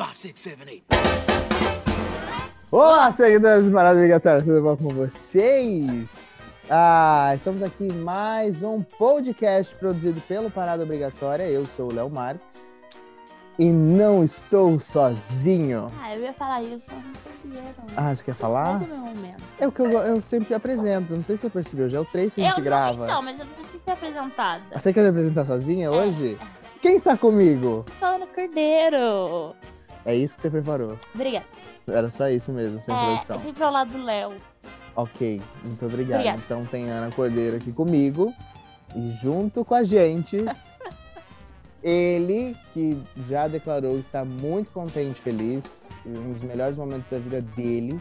[0.00, 0.84] Five, six, seven, eight.
[2.70, 6.54] Olá, seguidores do Parada Obrigatória, tudo bom com vocês?
[6.70, 11.44] Ah, estamos aqui em mais um podcast produzido pelo Parada Obrigatória.
[11.48, 12.70] Eu sou o Léo Marques
[13.58, 15.90] e não estou sozinho.
[16.00, 17.86] Ah, eu ia falar isso, mas não perceberam.
[17.96, 18.78] Ah, você quer falar?
[18.78, 19.42] Mas é o meu momento.
[19.58, 22.04] É o que eu, eu sempre apresento, não sei se você percebeu, já é o
[22.04, 22.98] 3 que a gente eu grava.
[22.98, 24.62] Não, então, mas eu não preciso ser apresentada.
[24.78, 26.38] Você quer me apresentar sozinha É, hoje?
[26.80, 27.84] Quem está comigo?
[27.98, 29.56] Só no Cordeiro.
[30.04, 30.98] É isso que você preparou.
[31.14, 31.46] Obrigada.
[31.86, 33.36] Era só isso mesmo, sua É, introdução.
[33.36, 34.34] é sempre ao lado do Léo.
[34.96, 36.20] Ok, muito obrigado.
[36.20, 36.42] Obrigada.
[36.44, 38.32] Então tem Ana Cordeiro aqui comigo
[38.96, 40.36] e junto com a gente,
[41.82, 48.00] ele que já declarou estar muito contente, feliz, um dos melhores momentos da vida dele.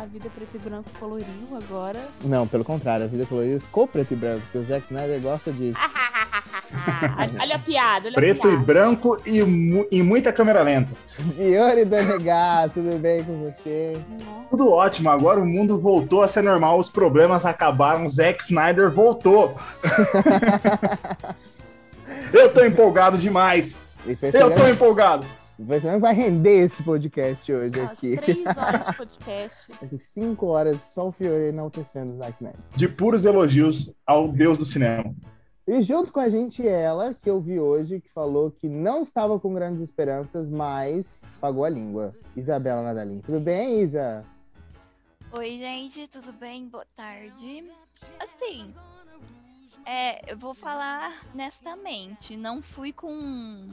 [0.00, 1.26] A vida preto e branco coloriu
[1.62, 2.08] agora.
[2.24, 5.52] Não, pelo contrário, a vida colorida ficou preto e branco, porque o Zack Snyder gosta
[5.52, 5.78] disso.
[7.38, 8.64] olha a piada, olha Preto a e piada.
[8.64, 10.90] branco e, mu- e muita câmera lenta.
[11.38, 13.94] Yuri Donegar, tudo bem com você?
[14.24, 18.90] Nossa, Tudo ótimo, agora o mundo voltou a ser normal, os problemas acabaram, Zack Snyder
[18.90, 19.54] voltou.
[22.32, 23.78] Eu tô empolgado demais.
[24.06, 25.26] E Eu tô empolgado.
[25.66, 28.16] Que vai render esse podcast hoje ó, aqui.
[28.16, 29.72] Três horas de podcast.
[29.82, 32.60] Essas cinco horas só o Fiore enaltecendo o Zack Snyder.
[32.74, 35.14] De puros elogios ao deus do cinema.
[35.66, 39.38] E junto com a gente ela, que eu vi hoje, que falou que não estava
[39.38, 42.14] com grandes esperanças, mas pagou a língua.
[42.36, 43.20] Isabela Nadalim.
[43.20, 44.24] Tudo bem, Isa?
[45.32, 46.66] Oi, gente, tudo bem?
[46.68, 47.64] Boa tarde.
[48.18, 48.74] Assim,
[49.86, 53.68] é, eu vou falar honestamente, não fui com,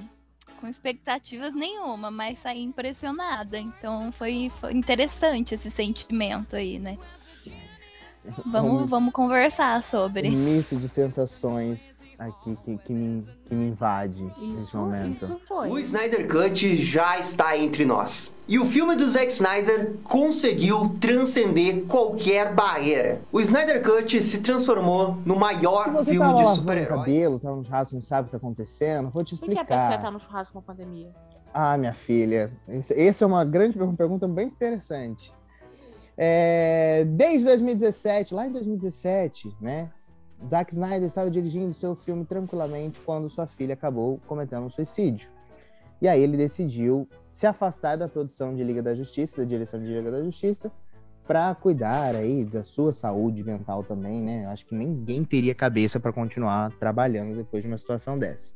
[0.59, 3.59] com expectativas nenhuma, mas saí impressionada.
[3.59, 6.97] Então foi, foi interessante esse sentimento aí, né?
[8.45, 10.29] Vamos, vamos conversar Um sobre.
[10.29, 15.25] misto de sensações aqui que, que, me, que me invade neste Isso, momento.
[15.25, 15.69] isso foi.
[15.69, 18.33] O Snyder Cut já está entre nós.
[18.47, 23.21] E o filme do Zack Snyder conseguiu transcender qualquer barreira.
[23.31, 26.97] O Snyder Cut se transformou no maior Se você filme tava de super-herói.
[26.99, 29.65] cabelo, tava no churrasco, não sabe o que tá acontecendo, vou te Por que a
[29.65, 30.01] pessoa explicar.
[30.03, 31.09] tá no churrasco com a pandemia?
[31.53, 35.33] Ah, minha filha, essa é uma grande per- pergunta bem interessante.
[36.17, 39.89] É, desde 2017, lá em 2017, né?
[40.45, 45.29] Zack Snyder estava dirigindo seu filme tranquilamente quando sua filha acabou cometendo um suicídio.
[46.01, 49.87] E aí ele decidiu se afastar da produção de Liga da Justiça, da direção de
[49.87, 50.71] Liga da Justiça,
[51.25, 54.45] para cuidar aí da sua saúde mental também, né?
[54.45, 58.55] Acho que ninguém teria cabeça para continuar trabalhando depois de uma situação dessa.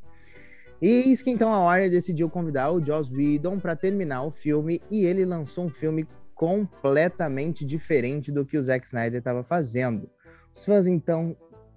[0.82, 4.82] E eis que então a Warner decidiu convidar o Joss Whedon para terminar o filme
[4.90, 10.10] e ele lançou um filme completamente diferente do que o Zack Snyder estava fazendo.
[10.56, 11.36] Os fãs então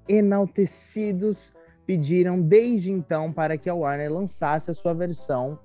[0.09, 1.53] enaltecidos
[1.87, 5.59] pediram desde então para que a Warner lançasse a sua versão,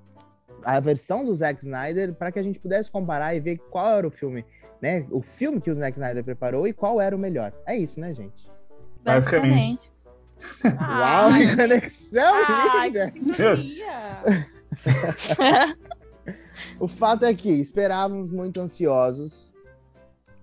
[0.63, 4.07] a versão do Zack Snyder, para que a gente pudesse comparar e ver qual era
[4.07, 4.45] o filme,
[4.81, 5.05] né?
[5.09, 7.53] O filme que o Zack Snyder preparou e qual era o melhor.
[7.65, 8.49] É isso, né, gente?
[9.03, 9.91] Basicamente.
[10.63, 13.11] Uau, que conexão Ai, linda!
[13.11, 13.79] que.
[16.79, 19.51] O fato é que esperávamos muito ansiosos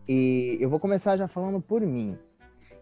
[0.09, 2.19] e eu vou começar já falando por mim.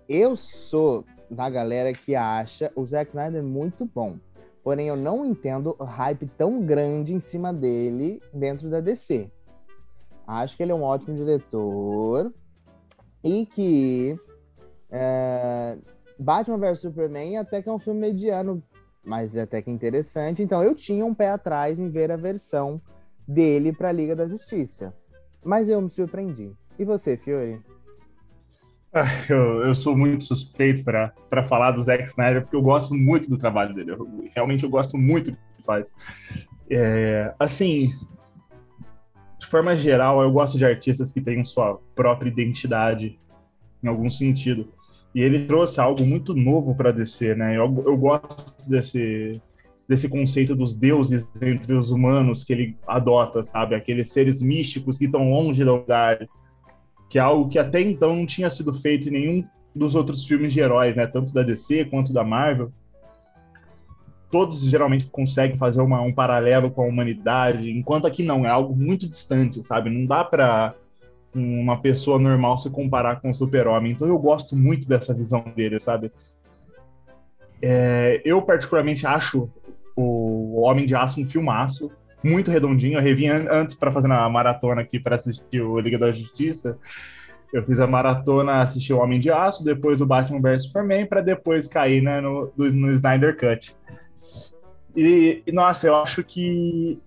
[0.08, 4.18] Eu sou da galera que acha o Zack Snyder muito bom,
[4.62, 9.30] porém eu não entendo o hype tão grande em cima dele dentro da DC.
[10.26, 12.32] Acho que ele é um ótimo diretor
[13.22, 14.18] e que
[14.90, 15.78] é,
[16.18, 18.62] Batman vs Superman até que é um filme mediano,
[19.02, 20.42] mas é até que interessante.
[20.42, 22.80] Então eu tinha um pé atrás em ver a versão
[23.26, 24.94] dele para a Liga da Justiça.
[25.42, 26.54] Mas eu me surpreendi.
[26.78, 27.62] E você, Fiore?
[29.28, 33.36] Eu, eu sou muito suspeito para falar do Zack Snyder, porque eu gosto muito do
[33.36, 33.92] trabalho dele.
[33.92, 35.92] Eu- realmente eu gosto muito do que faz.
[36.70, 37.92] É, assim,
[39.38, 43.18] de forma geral, eu gosto de artistas que têm sua própria identidade,
[43.82, 44.68] em algum sentido.
[45.14, 47.56] E ele trouxe algo muito novo para DC, né?
[47.56, 49.40] Eu, eu gosto desse,
[49.88, 53.74] desse conceito dos deuses entre os humanos que ele adota, sabe?
[53.74, 56.28] Aqueles seres místicos que estão longe da humanidade
[57.08, 60.52] que é algo que até então não tinha sido feito em nenhum dos outros filmes
[60.52, 61.06] de heróis, né?
[61.06, 62.72] Tanto da DC quanto da Marvel.
[64.30, 68.74] Todos geralmente conseguem fazer uma- um paralelo com a humanidade, enquanto aqui não, é algo
[68.74, 69.90] muito distante, sabe?
[69.90, 70.74] Não dá pra
[71.34, 73.92] uma pessoa normal se comparar com o super-homem.
[73.92, 76.12] Então eu gosto muito dessa visão dele, sabe?
[77.60, 79.48] É, eu particularmente acho
[79.96, 81.90] o Homem de Aço um filmaço,
[82.24, 82.98] muito redondinho.
[82.98, 86.78] Eu revi an- antes para fazer a maratona aqui para assistir o Liga da Justiça.
[87.52, 91.20] Eu fiz a maratona, assisti o Homem de Aço, depois o Batman vs Superman, para
[91.20, 93.76] depois cair né, no, no Snyder Cut.
[94.96, 96.98] E, e, nossa, eu acho que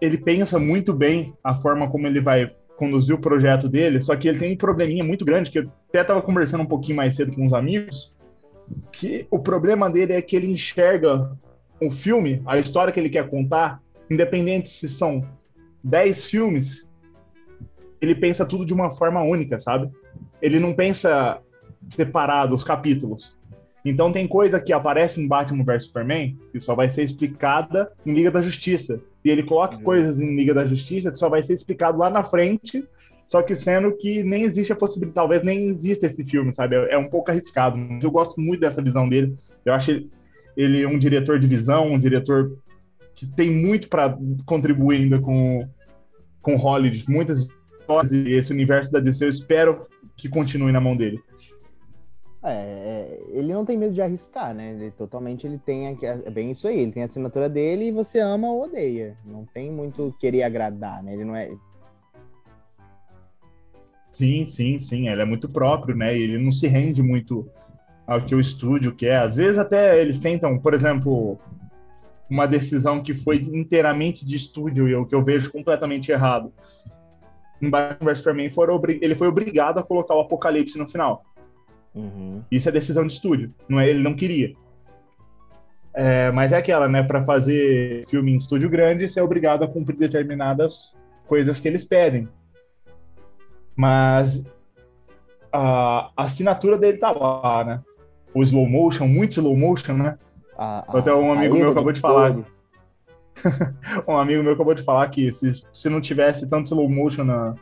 [0.00, 4.26] ele pensa muito bem a forma como ele vai conduzir o projeto dele, só que
[4.26, 7.32] ele tem um probleminha muito grande, que eu até estava conversando um pouquinho mais cedo
[7.32, 8.12] com uns amigos,
[8.92, 11.30] que o problema dele é que ele enxerga
[11.80, 15.26] o filme, a história que ele quer contar, independente se são
[15.82, 16.88] 10 filmes,
[18.00, 19.90] ele pensa tudo de uma forma única, sabe?
[20.40, 21.40] Ele não pensa
[21.88, 23.36] separado os capítulos.
[23.84, 28.14] Então tem coisa que aparece em Batman vs Superman que só vai ser explicada em
[28.14, 29.00] Liga da Justiça.
[29.24, 29.82] E ele coloca Uhum.
[29.82, 32.84] coisas em Liga da Justiça que só vai ser explicado lá na frente,
[33.26, 36.76] só que sendo que nem existe a possibilidade, talvez nem exista esse filme, sabe?
[36.76, 37.76] É um pouco arriscado.
[37.76, 39.34] Mas eu gosto muito dessa visão dele.
[39.64, 40.10] Eu acho ele-
[40.56, 42.56] ele um diretor de visão, um diretor
[43.14, 45.68] que tem muito para contribuir ainda com,
[46.42, 47.48] com Hollywood, muitas
[47.80, 49.80] histórias e esse universo da DC eu espero
[50.16, 51.20] que continue na mão dele.
[52.42, 54.72] É, é, ele não tem medo de arriscar, né?
[54.72, 57.92] Ele totalmente ele tem aqui- é bem isso aí, ele tem a assinatura dele e
[57.92, 59.16] você ama ou odeia.
[59.24, 61.14] Não tem muito querer agradar, né?
[61.14, 61.50] Ele não é
[64.10, 65.08] Sim, sim, sim.
[65.08, 66.16] Ele é muito próprio, né?
[66.16, 67.48] Ele não se rende muito
[68.06, 69.18] ao que o estúdio quer.
[69.18, 71.36] Às vezes até eles tentam, por exemplo,
[72.28, 76.52] uma decisão que foi inteiramente de estúdio e o que eu vejo completamente errado.
[77.60, 81.24] Em Batman vs Superman, foram ele foi obrigado a colocar o Apocalipse no final.
[81.94, 82.42] Uhum.
[82.50, 83.88] Isso é decisão de estúdio, não é?
[83.88, 84.54] Ele não queria.
[85.94, 87.02] É, mas é aquela, né?
[87.02, 91.84] Para fazer filme em estúdio grande, você é obrigado a cumprir determinadas coisas que eles
[91.84, 92.28] pedem.
[93.76, 94.44] Mas
[95.52, 97.82] a, a assinatura dele tá lá, né?
[98.34, 100.18] O slow motion, muito slow motion, né?
[100.56, 102.00] A- a- Até um amigo meu acabou de cores.
[102.00, 102.44] falar.
[104.08, 107.54] Um amigo meu acabou de falar que se, se não tivesse tanto slow motion na,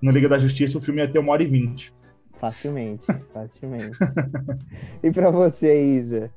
[0.00, 1.94] no Liga da Justiça, o filme ia ter uma hora e vinte.
[2.38, 3.98] Facilmente, facilmente.
[5.02, 6.30] e pra você, Isa?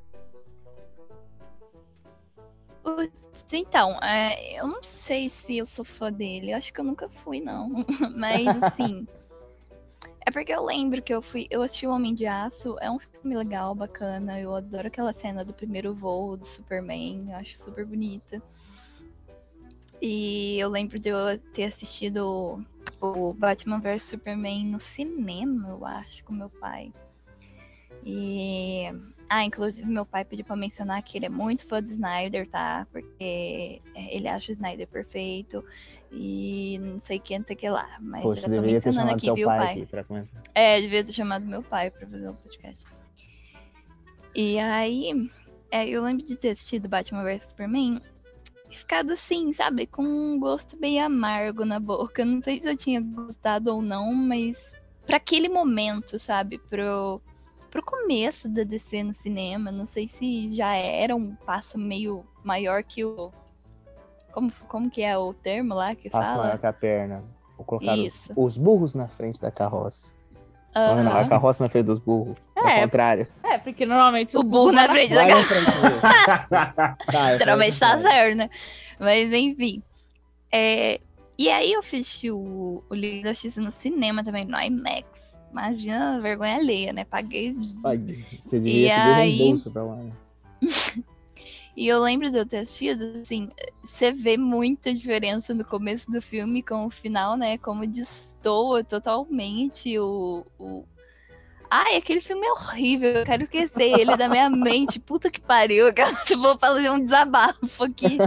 [3.52, 6.52] Então, é, eu não sei se eu sou fã dele.
[6.52, 7.84] Eu acho que eu nunca fui, não.
[8.16, 9.06] Mas, assim.
[10.26, 11.46] É porque eu lembro que eu fui.
[11.50, 12.76] Eu assisti O Homem de Aço.
[12.80, 14.38] É um filme legal, bacana.
[14.38, 17.30] Eu adoro aquela cena do primeiro voo do Superman.
[17.30, 18.42] Eu acho super bonita.
[20.00, 22.64] E eu lembro de eu ter assistido
[23.00, 26.90] o Batman vs Superman no cinema, eu acho, com meu pai.
[28.04, 28.84] E
[29.32, 32.84] ah, inclusive meu pai pediu pra mencionar que ele é muito fã do Snyder, tá?
[32.90, 35.64] Porque é, ele acha o Snyder perfeito
[36.10, 37.96] e não sei quem, o que lá.
[38.00, 39.72] Mas Poxa, deveria ter chamado aqui, seu viu, pai, pai?
[39.72, 40.42] aqui pra comentar.
[40.52, 42.84] É, devia ter chamado meu pai pra fazer o podcast.
[44.34, 45.30] E aí,
[45.70, 48.02] é, eu lembro de ter assistido Batman vs Superman
[48.68, 49.86] e ficado assim, sabe?
[49.86, 52.24] Com um gosto bem amargo na boca.
[52.24, 54.56] Não sei se eu tinha gostado ou não, mas
[55.06, 56.58] pra aquele momento, sabe?
[56.58, 57.22] Pro,
[57.70, 62.82] pro começo da DC no cinema, não sei se já era um passo meio maior
[62.82, 63.32] que o.
[64.32, 66.44] Como, como que é o termo lá que Passo fala?
[66.44, 67.24] maior que a perna.
[67.56, 70.14] Vou colocar os, os burros na frente da carroça.
[70.74, 72.36] Não, não, a carroça na frente dos burros.
[72.54, 72.82] Ao É.
[72.82, 73.26] contrário.
[73.42, 75.26] É, porque normalmente O os burro na frente da.
[77.10, 78.02] Tá, eu Geralmente tá o contrário.
[78.02, 78.50] certo, né?
[78.98, 79.82] Mas enfim.
[80.52, 81.00] É,
[81.36, 85.24] E aí eu assisti o, o Liga da Justiça no cinema também, no IMAX.
[85.50, 87.04] Imagina vergonha alheia, né?
[87.04, 87.56] Paguei.
[87.84, 87.98] Ai,
[88.44, 89.96] Você devia E pedir aí- reembolso pra lá.
[89.96, 90.12] né?
[91.76, 93.48] E eu lembro de eu ter assistido, assim,
[93.84, 97.56] você vê muita diferença no começo do filme com o final, né?
[97.58, 100.44] Como destoa totalmente o.
[100.58, 100.84] o...
[101.70, 104.98] Ai, aquele filme é horrível, eu quero esquecer ele da minha mente.
[105.00, 105.94] Puta que pariu, eu
[106.38, 108.18] vou fazer um desabafo aqui.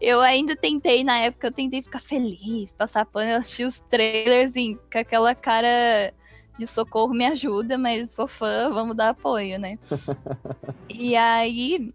[0.00, 4.50] Eu ainda tentei, na época, eu tentei ficar feliz, passar pano, eu assisti os trailers,
[4.50, 6.12] assim, com aquela cara
[6.58, 9.78] de socorro me ajuda, mas sou fã, vamos dar apoio, né?
[10.90, 11.94] e aí,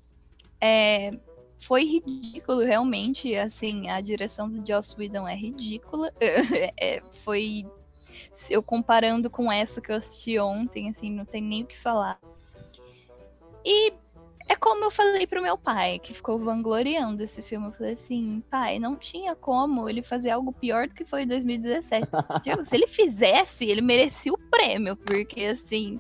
[0.62, 1.12] é,
[1.60, 6.12] foi ridículo, realmente, assim, a direção do Joss Whedon é ridícula.
[6.80, 7.66] É, foi,
[8.50, 12.20] eu comparando com essa que eu assisti ontem, assim, não tem nem o que falar.
[13.66, 13.94] E
[14.48, 17.68] é como eu falei pro meu pai, que ficou vangloriando esse filme.
[17.68, 21.28] Eu falei assim, pai, não tinha como ele fazer algo pior do que foi em
[21.28, 22.08] 2017.
[22.44, 26.00] Digo, se ele fizesse, ele merecia o prêmio, porque assim.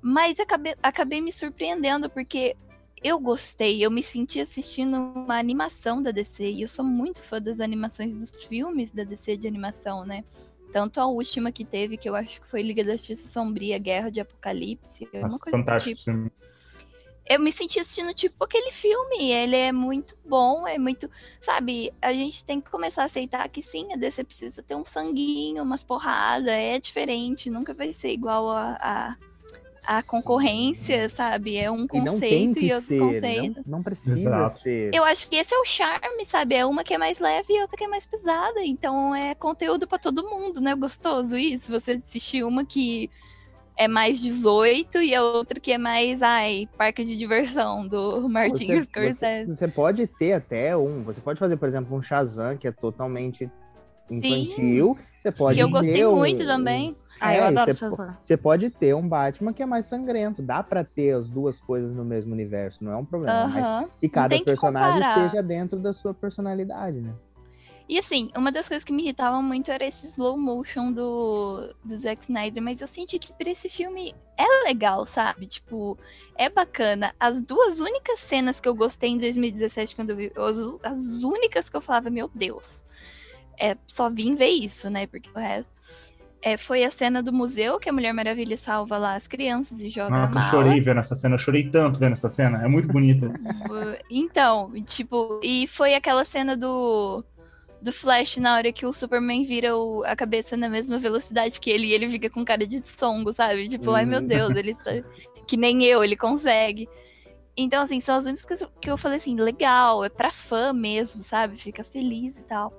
[0.00, 2.56] Mas acabei, acabei me surpreendendo, porque
[3.02, 7.40] eu gostei, eu me senti assistindo uma animação da DC, e eu sou muito fã
[7.40, 10.24] das animações dos filmes da DC de animação, né?
[10.72, 14.10] Tanto a última que teve, que eu acho que foi Liga da Justiça Sombria, Guerra
[14.10, 16.32] de Apocalipse, uma Nossa, coisa do fantástico tipo.
[17.26, 19.30] Eu me senti assistindo tipo aquele filme.
[19.30, 21.10] Ele é muito bom, é muito.
[21.40, 24.84] Sabe, a gente tem que começar a aceitar que sim, a DC precisa ter um
[24.84, 28.76] sanguinho, umas porradas, é diferente, nunca vai ser igual a.
[28.80, 29.16] a
[29.86, 31.58] a concorrência, sabe?
[31.58, 33.62] É um E não tem conceito e, outro ser, conceito.
[33.66, 34.54] não, não precisa Exato.
[34.58, 34.94] ser.
[34.94, 36.54] Eu acho que esse é o charme, sabe?
[36.54, 38.64] É uma que é mais leve e outra que é mais pesada.
[38.64, 40.74] Então é conteúdo pra todo mundo, né?
[40.74, 41.70] Gostoso isso.
[41.70, 43.10] Você assistir uma que
[43.76, 48.64] é mais 18 e a outra que é mais, ai, parque de diversão do Martin
[48.66, 49.50] Você, você, Scorsese.
[49.56, 53.50] você pode ter até um, você pode fazer, por exemplo, um Shazam que é totalmente
[54.10, 54.96] infantil.
[55.18, 56.96] Você pode Que eu gostei ter um- muito também.
[57.20, 58.16] Ah, eu É, adoro você Shazam.
[58.22, 60.42] Você pode ter um Batman que é mais sangrento.
[60.42, 63.46] Dá pra ter as duas coisas no mesmo universo, não é um problema.
[63.48, 63.88] Mas Aham.
[64.00, 65.24] que cada que personagem comparar.
[65.24, 67.14] esteja dentro da sua personalidade, né?
[67.86, 71.96] E assim, uma das coisas que me irritavam muito era esse slow motion do, do
[71.98, 75.46] Zack Snyder, mas eu senti que pra esse filme é legal, sabe?
[75.46, 75.98] Tipo,
[76.34, 77.14] é bacana.
[77.20, 81.68] As duas únicas cenas que eu gostei em 2017, quando eu vi, as, as únicas
[81.68, 82.82] que eu falava, meu Deus,
[83.60, 85.06] é, só vim ver isso, né?
[85.06, 85.70] Porque o resto.
[86.40, 89.90] é, foi a cena do museu que a Mulher Maravilha salva lá as crianças e
[89.90, 92.88] joga Ah, eu chorei vendo essa cena, eu chorei tanto vendo essa cena, é muito
[92.88, 93.30] bonita.
[94.10, 97.24] Então, tipo, e foi aquela cena do
[97.84, 101.70] do Flash na hora que o Superman vira o- a cabeça na mesma velocidade que
[101.70, 103.68] ele e ele fica com cara de songo, sabe?
[103.68, 104.26] Tipo, ai meu Hum.
[104.26, 104.90] Deus, ele tá
[105.46, 106.88] que nem eu, ele consegue.
[107.56, 110.72] Então, assim, são as únicas que eu- que eu falei assim, legal, é pra fã
[110.72, 111.56] mesmo, sabe?
[111.56, 112.72] Fica feliz e tal.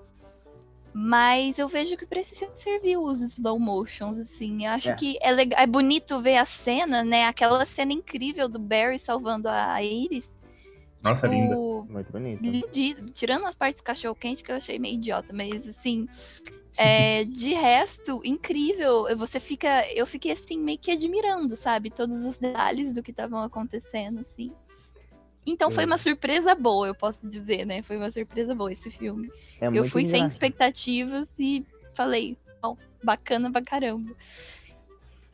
[0.98, 4.66] Mas eu vejo que pra esse filme serviu os slow motions, assim.
[4.66, 4.96] Eu acho É.
[4.96, 7.26] que é, legal, é bonito ver a cena, né?
[7.26, 10.30] Aquela cena incrível do Barry salvando a Iris.
[11.04, 11.56] Nossa, linda.
[11.56, 12.42] Tipo, Muito bonito.
[12.42, 16.08] lindi- tirando as partes do cachorro quente que eu achei meio idiota, mas assim,
[16.78, 19.06] é, de resto, incrível.
[19.18, 23.42] Você fica, eu fiquei assim meio que admirando, sabe, todos os detalhes do que estavam
[23.44, 24.52] acontecendo, assim.
[25.46, 25.86] Então foi É.
[25.86, 27.84] uma surpresa boa, eu posso dizer, né?
[27.84, 29.30] Foi uma surpresa boa esse filme.
[29.62, 30.32] É eu fui sem engraçado.
[30.32, 34.12] expectativas e falei, ó, bacana pra caramba.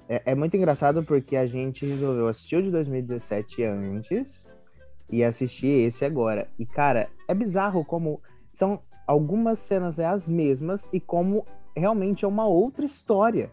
[0.09, 4.45] É, é muito engraçado porque a gente resolveu assistir o de 2017 antes
[5.11, 6.47] e assistir esse agora.
[6.57, 12.27] E, cara, é bizarro como são algumas cenas é as mesmas e como realmente é
[12.27, 13.51] uma outra história.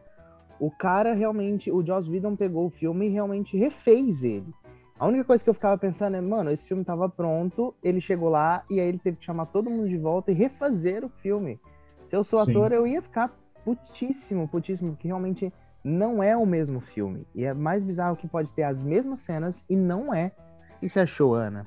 [0.61, 4.53] O cara realmente, o Joss Whedon pegou o filme e realmente refez ele.
[4.99, 8.29] A única coisa que eu ficava pensando é, mano, esse filme tava pronto, ele chegou
[8.29, 11.61] lá e aí ele teve que chamar todo mundo de volta e refazer o filme.
[12.05, 12.51] Se eu sou Sim.
[12.51, 13.33] ator, eu ia ficar
[13.65, 15.53] putíssimo, putíssimo, porque realmente
[15.85, 17.25] não é o mesmo filme.
[17.33, 20.33] E é mais bizarro que pode ter as mesmas cenas e não é.
[20.79, 21.67] O que você achou, Ana?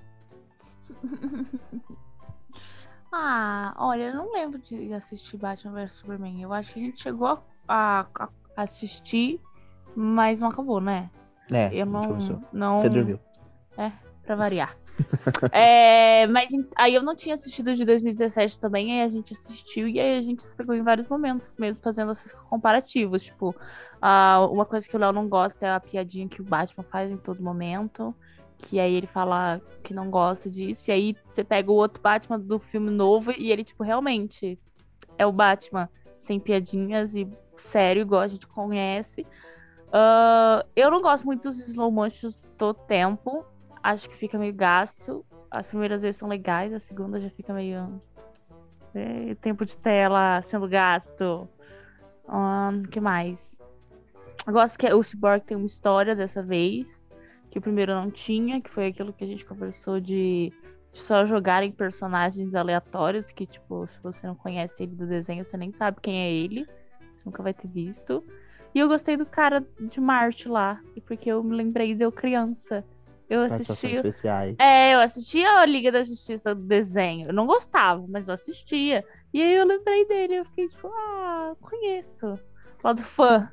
[3.14, 6.42] Ah, olha, eu não lembro de assistir Batman vs Superman.
[6.42, 9.42] Eu acho que a gente chegou a, a- a assistir,
[9.94, 11.10] mas não acabou, né?
[11.52, 12.42] É, Eu não.
[12.54, 13.20] não Você dormiu.
[14.24, 14.78] pra variar.
[15.52, 20.00] É, mas aí eu não tinha assistido de 2017 também, aí a gente assistiu e
[20.00, 23.24] aí a gente se pegou em vários momentos, mesmo fazendo esses comparativos.
[23.24, 23.54] Tipo,
[24.02, 27.10] ah, uma coisa que o Léo não gosta é a piadinha que o Batman faz
[27.12, 28.16] em todo momento.
[28.62, 30.90] Que aí ele fala que não gosta disso.
[30.90, 34.58] E aí você pega o outro Batman do filme novo e ele, tipo, realmente
[35.18, 35.90] é o Batman
[36.20, 37.28] sem piadinhas e
[37.58, 39.26] sério, igual a gente conhece.
[39.92, 43.46] Ah, eu não gosto muito dos slow motions do tempo.
[43.84, 45.26] Acho que fica meio gasto.
[45.50, 48.02] As primeiras vezes são legais, a segunda já fica meio.
[48.94, 51.50] é, tempo de tela sendo gasto.
[52.26, 53.52] O que mais?
[54.48, 57.01] Eu gosto que o Cyborg tem uma história dessa vez.
[57.52, 60.52] Que o primeiro não tinha, que foi aquilo que a gente conversou de,
[60.92, 65.58] de só jogarem personagens aleatórios, que, tipo, se você não conhece ele do desenho, você
[65.58, 66.66] nem sabe quem é ele.
[66.66, 68.24] Você nunca vai ter visto.
[68.74, 72.12] E eu gostei do cara de Marte lá, e porque eu me lembrei de eu
[72.12, 72.86] criança.
[73.30, 74.02] Eu assistia.
[74.60, 77.28] É, eu assistia a Liga da Justiça do desenho.
[77.28, 79.06] Eu não gostava, mas eu assistia.
[79.34, 82.40] E aí eu lembrei dele, eu fiquei tipo, ah, conheço.
[82.84, 83.50] Lá do fã.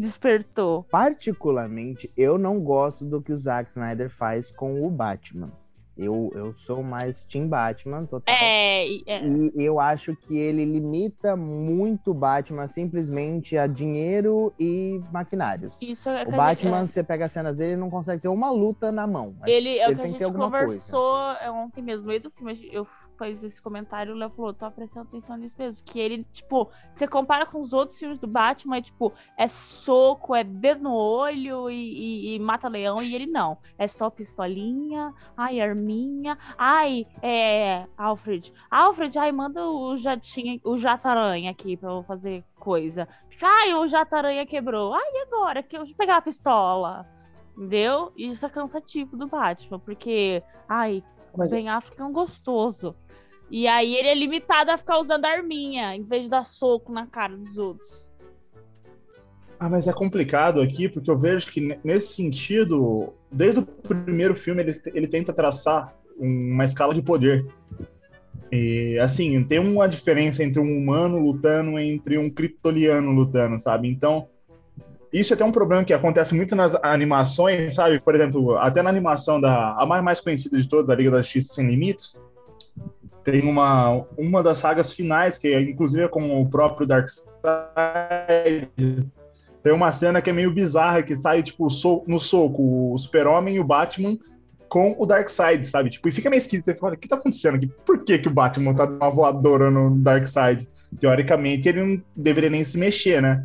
[0.00, 0.84] Despertou.
[0.90, 5.52] Particularmente, eu não gosto do que o Zack Snyder faz com o Batman.
[5.98, 8.34] Eu, eu sou mais Team Batman total.
[8.34, 9.22] É, e- é.
[9.26, 15.76] E eu acho que ele limita muito o Batman simplesmente a dinheiro e maquinários.
[15.82, 18.50] isso é O Batman, gente- você pega as cenas dele, ele não consegue ter uma
[18.50, 19.34] luta na mão.
[19.44, 19.50] é.
[19.50, 20.64] ele é o ele que a gente alguma coisa.
[20.66, 22.70] conversou é, ontem mesmo, no meio do filme.
[22.72, 22.86] Eu
[23.24, 25.84] fiz esse comentário o Léo falou: tô prestando atenção nisso mesmo.
[25.84, 30.34] Que ele, tipo, você compara com os outros filmes do Batman, é tipo, é soco,
[30.34, 33.58] é dedo no olho e, e- e mata leão, e ele não.
[33.78, 37.86] É só pistolinha, ai, arminha, ai, é.
[37.96, 38.52] Alfred.
[38.70, 43.06] Alfred, ai, manda o jatinho, o jato-aranha aqui pra eu fazer coisa.
[43.42, 44.92] Ai, o jato-aranha quebrou.
[44.94, 45.62] Ai, agora?
[45.62, 47.06] Que eu vou pegar a pistola.
[47.56, 48.12] Entendeu?
[48.16, 51.02] Isso é cansativo do Batman, porque, ai,
[51.36, 52.94] Mas- Ben Affleck é um gostoso.
[53.50, 57.06] E aí ele é limitado a ficar usando arminha, em vez de dar soco na
[57.06, 58.08] cara dos outros.
[59.58, 64.62] Ah, mas é complicado aqui, porque eu vejo que nesse sentido, desde o primeiro filme,
[64.62, 67.44] ele, ele tenta traçar uma escala de poder.
[68.52, 73.88] E, assim, tem uma diferença entre um humano lutando entre um kryptoniano lutando, sabe?
[73.88, 74.28] Então,
[75.12, 78.00] isso é até um problema que acontece muito nas animações, sabe?
[78.00, 81.22] Por exemplo, até na animação da a mais, mais conhecida de todas, a Liga da
[81.22, 82.22] Justiça Sem Limites,
[83.24, 87.26] tem uma, uma das sagas finais, que é, inclusive é com o próprio Darkseid,
[89.62, 91.68] tem uma cena que é meio bizarra, que sai, tipo,
[92.06, 94.16] no soco o Super-Homem e o Batman
[94.68, 95.90] com o Darkseid, sabe?
[95.90, 96.66] Tipo, e fica meio esquisito.
[96.66, 97.66] Você fala, o que tá acontecendo aqui?
[97.84, 100.68] Por que, que o Batman tá dando uma voadora no Darkseid?
[100.98, 103.44] Teoricamente, ele não deveria nem se mexer, né?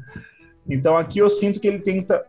[0.68, 2.26] Então aqui eu sinto que ele tenta.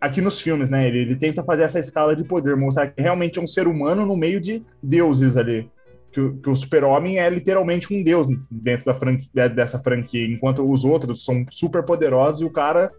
[0.00, 0.88] Aqui nos filmes, né?
[0.88, 4.04] Ele, ele tenta fazer essa escala de poder, mostrar que realmente é um ser humano
[4.04, 5.70] no meio de deuses ali.
[6.10, 10.84] Que, que o super-homem é literalmente um deus dentro da franquia, dessa franquia, enquanto os
[10.84, 12.92] outros são super poderosos e o cara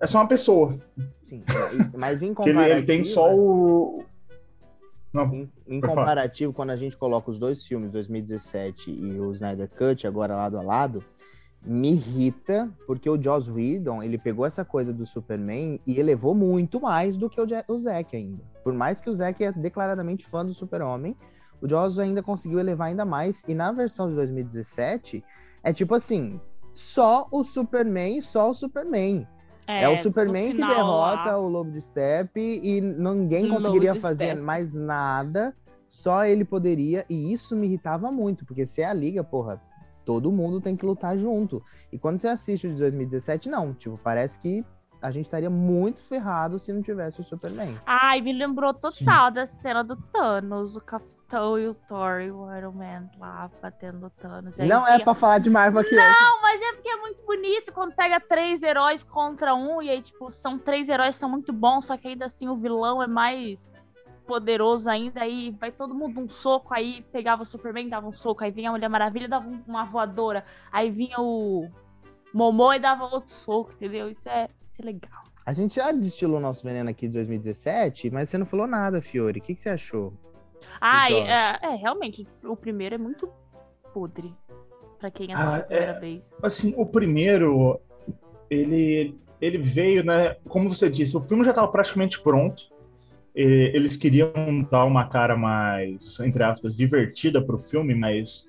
[0.00, 0.76] é só uma pessoa.
[1.24, 1.42] Sim,
[1.96, 2.62] mas em comparativo...
[2.62, 4.02] ele, ele tem só o...
[5.12, 9.68] Não, em, em comparativo, quando a gente coloca os dois filmes, 2017 e o Snyder
[9.68, 11.04] Cut, agora lado a lado,
[11.64, 16.80] me irrita, porque o Joss Whedon, ele pegou essa coisa do Superman e elevou muito
[16.80, 18.42] mais do que o, o Zack ainda.
[18.64, 21.16] Por mais que o Zack é declaradamente fã do Super-Homem,
[21.60, 23.44] o Joss ainda conseguiu elevar ainda mais.
[23.46, 25.24] E na versão de 2017,
[25.62, 26.40] é tipo assim,
[26.74, 29.26] só o Superman só o Superman.
[29.66, 31.38] É, é o Superman final, que derrota lá.
[31.38, 35.54] o Lobo de Steppe e ninguém conseguiria fazer mais nada,
[35.88, 39.62] só ele poderia, e isso me irritava muito, porque se é a liga, porra,
[40.04, 41.62] todo mundo tem que lutar junto.
[41.92, 44.64] E quando você assiste o de 2017, não, tipo, parece que
[45.02, 47.76] a gente estaria muito ferrado se não tivesse o Superman.
[47.84, 49.34] Ai, me lembrou total Sim.
[49.34, 54.06] da cena do Thanos, o Capitão e o Thor e o Iron Man lá batendo
[54.06, 54.56] o Thanos.
[54.58, 55.94] não é pra falar de Marvel aqui.
[55.96, 60.00] Não, mas é porque é muito bonito quando pega três heróis contra um e aí,
[60.00, 63.08] tipo, são três heróis que são muito bons, só que ainda assim o vilão é
[63.08, 63.68] mais
[64.26, 68.42] poderoso ainda, aí vai todo mundo um soco, aí pegava o Superman, dava um soco,
[68.44, 71.68] aí vinha a Mulher Maravilha, dava uma voadora, aí vinha o
[72.32, 74.08] Momô e dava outro soco, entendeu?
[74.08, 75.22] Isso é, isso é legal.
[75.44, 79.40] A gente já destilou nosso veneno aqui de 2017, mas você não falou nada, Fiore.
[79.40, 80.12] O que, que você achou?
[80.80, 83.28] Ah, é, é, realmente, o primeiro é muito
[83.92, 84.32] podre.
[84.98, 86.38] Pra quem assistiu ah, a primeira é, vez.
[86.42, 87.80] Assim, o primeiro,
[88.48, 90.36] ele, ele veio, né?
[90.48, 92.71] Como você disse, o filme já estava praticamente pronto
[93.34, 98.46] eles queriam dar uma cara mais, entre aspas, divertida para o filme, mas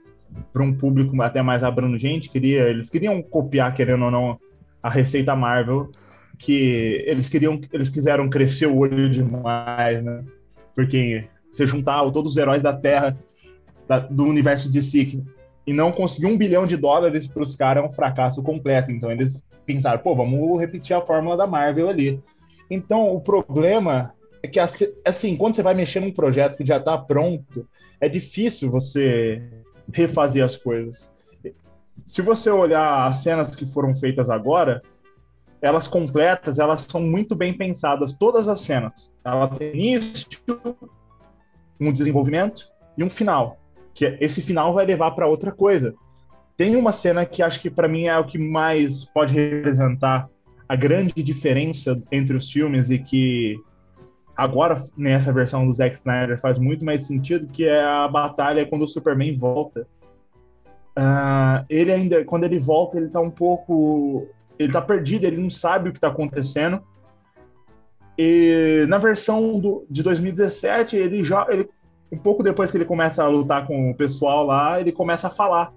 [0.52, 4.40] para um público até mais abrangente, queria, eles queriam copiar, querendo ou não,
[4.82, 5.90] a receita Marvel,
[6.38, 10.24] que eles queriam, eles quiseram crescer o olho demais, né?
[10.76, 13.18] Porque você juntar todos os heróis da Terra,
[13.88, 15.24] da, do universo de si,
[15.66, 18.92] e não conseguir um bilhão de dólares para os caras é um fracasso completo.
[18.92, 22.22] Então eles pensaram, pô, vamos repetir a fórmula da Marvel ali.
[22.70, 26.98] Então o problema é que assim, quando você vai mexer num projeto que já está
[26.98, 27.68] pronto,
[28.00, 29.42] é difícil você
[29.92, 31.14] refazer as coisas.
[32.06, 34.82] Se você olhar as cenas que foram feitas agora,
[35.62, 39.16] elas completas, elas são muito bem pensadas, todas as cenas.
[39.24, 40.40] Ela tem início,
[41.80, 43.58] um desenvolvimento e um final.
[43.94, 45.94] Que esse final vai levar para outra coisa.
[46.58, 50.28] Tem uma cena que acho que para mim é o que mais pode representar
[50.68, 53.58] a grande diferença entre os filmes e que
[54.36, 58.84] agora nessa versão do Zack Snyder faz muito mais sentido, que é a batalha quando
[58.84, 59.88] o Superman volta.
[60.98, 64.28] Uh, ele ainda, quando ele volta, ele tá um pouco.
[64.58, 66.82] Ele tá perdido, ele não sabe o que tá acontecendo.
[68.18, 71.48] E na versão do, de 2017, ele já.
[71.50, 71.68] Ele,
[72.12, 75.32] um pouco depois que ele começa a lutar com o pessoal lá, ele começa a
[75.32, 75.74] falar.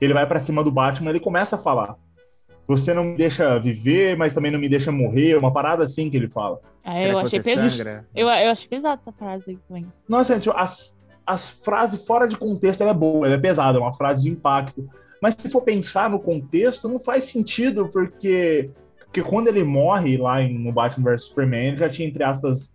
[0.00, 1.96] Ele vai para cima do Batman, ele começa a falar
[2.66, 6.16] você não me deixa viver, mas também não me deixa morrer, uma parada assim que
[6.16, 6.60] ele fala.
[6.84, 8.06] Ah, eu achei pesado.
[8.14, 9.86] Eu, eu achei pesado essa frase aí também.
[10.08, 13.80] Nossa, gente, as, as frases fora de contexto ela é boa, ela é pesada, é
[13.80, 14.88] uma frase de impacto.
[15.20, 20.42] Mas se for pensar no contexto, não faz sentido, porque, porque quando ele morre lá
[20.42, 22.74] em, no Batman vs Superman, ele já tinha, entre aspas,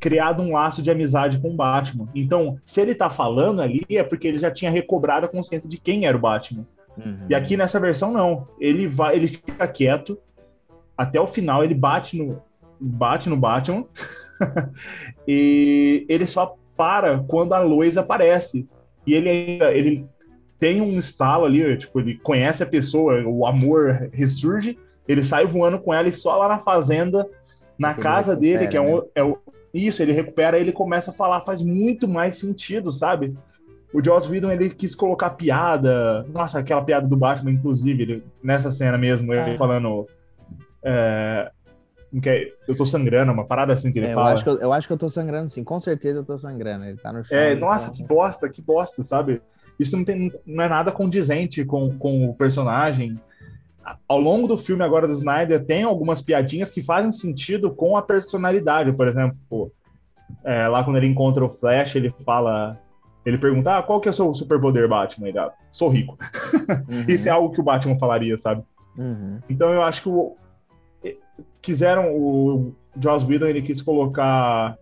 [0.00, 2.08] criado um laço de amizade com o Batman.
[2.14, 5.78] Então, se ele tá falando ali, é porque ele já tinha recobrado a consciência de
[5.78, 6.66] quem era o Batman.
[6.96, 7.26] Uhum.
[7.28, 8.48] E aqui nessa versão não.
[8.58, 10.18] Ele vai, ele fica quieto
[10.96, 12.42] até o final, ele bate no
[12.78, 13.86] bate no Batman
[15.26, 18.68] e ele só para quando a Lois aparece.
[19.06, 20.06] E ele ainda ele
[20.58, 25.78] tem um estalo ali, tipo, ele conhece a pessoa, o amor ressurge, ele sai voando
[25.78, 27.28] com ela e só lá na fazenda,
[27.78, 29.02] na casa dele, que é, um, né?
[29.14, 29.38] é o,
[29.72, 33.36] isso, ele recupera, ele começa a falar, faz muito mais sentido, sabe?
[33.92, 38.70] O Joss Whedon ele quis colocar piada, nossa, aquela piada do Batman, inclusive, ele, nessa
[38.70, 39.56] cena mesmo, ele é.
[39.56, 40.06] falando
[40.82, 41.50] É,
[42.24, 44.32] é, eu tô sangrando, uma parada assim que ele É, eu, fala.
[44.32, 45.64] acho que eu, eu acho que eu tô sangrando, sim.
[45.64, 46.84] Com certeza eu tô sangrando.
[46.84, 47.36] Ele tá no chão.
[47.36, 49.42] É, ele nossa, tá- que bosta, que bosta, sabe?
[49.78, 53.20] Isso não, tem, não é nada condizente com, com o personagem.
[54.08, 58.02] Ao longo do filme agora do Snyder, tem algumas piadinhas que fazem sentido com a
[58.02, 58.92] personalidade.
[58.92, 59.70] Por exemplo,
[60.44, 62.78] é, lá quando ele encontra o Flash, ele fala.
[63.26, 65.28] Ele pergunta: ah, qual que é o seu superpoder, Batman?
[65.28, 66.16] Ele, ah, sou rico.
[66.88, 68.62] Uhum, Isso é algo que o Batman falaria, sabe?
[68.96, 69.40] uhum.
[69.50, 70.36] Então eu acho que o,
[71.60, 74.78] quiseram o Joss Whedon ele quis colocar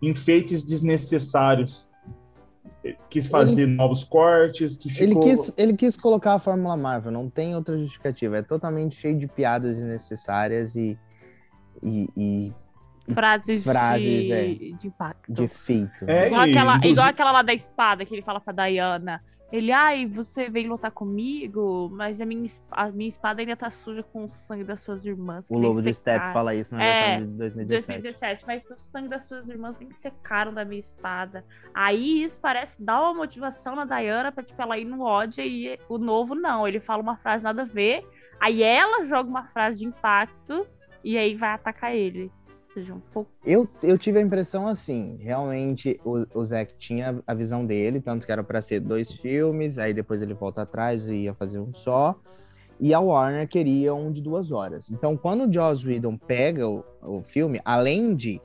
[0.00, 1.90] enfeites desnecessários,
[2.84, 7.10] Ele quis fazer novos cortes, que Ele, ficou quis, ele quis colocar a Fórmula Marvel,
[7.10, 8.38] não tem outra justificativa.
[8.38, 10.96] É totalmente cheio de piadas desnecessárias e,
[11.82, 12.52] e, e
[13.12, 14.54] Frases, Frases, de, é.
[14.54, 15.32] de impacto.
[15.32, 16.04] de efeito.
[16.06, 19.22] É, Igual e, aquela, igual aquela lá da espada que ele fala pra Diana.
[19.50, 24.02] Ele, ai, você veio lutar comigo, mas a minha, a minha espada ainda tá suja
[24.02, 25.48] com o sangue das suas irmãs.
[25.50, 28.02] O Lobo do Step secaram." fala isso na É, versão de 2017.
[28.02, 31.42] 2017, mas o sangue das suas irmãs nem secaram da minha espada.
[31.72, 35.78] Aí isso parece dar uma motivação na Diana pra tipo, ela ir no ódio e
[35.88, 36.68] o novo não.
[36.68, 38.06] Ele fala uma frase nada a ver,
[38.38, 40.66] aí ela joga uma frase de impacto
[41.02, 42.30] e aí vai atacar ele.
[42.78, 43.28] Seja, um pouco.
[43.44, 48.24] Eu, eu tive a impressão assim, realmente o, o Zack tinha a visão dele, tanto
[48.24, 51.72] que era pra ser dois filmes, aí depois ele volta atrás e ia fazer um
[51.72, 52.16] só.
[52.78, 54.88] E a Warner queria um de duas horas.
[54.90, 58.40] Então, quando o Joss Whedon pega o, o filme, além de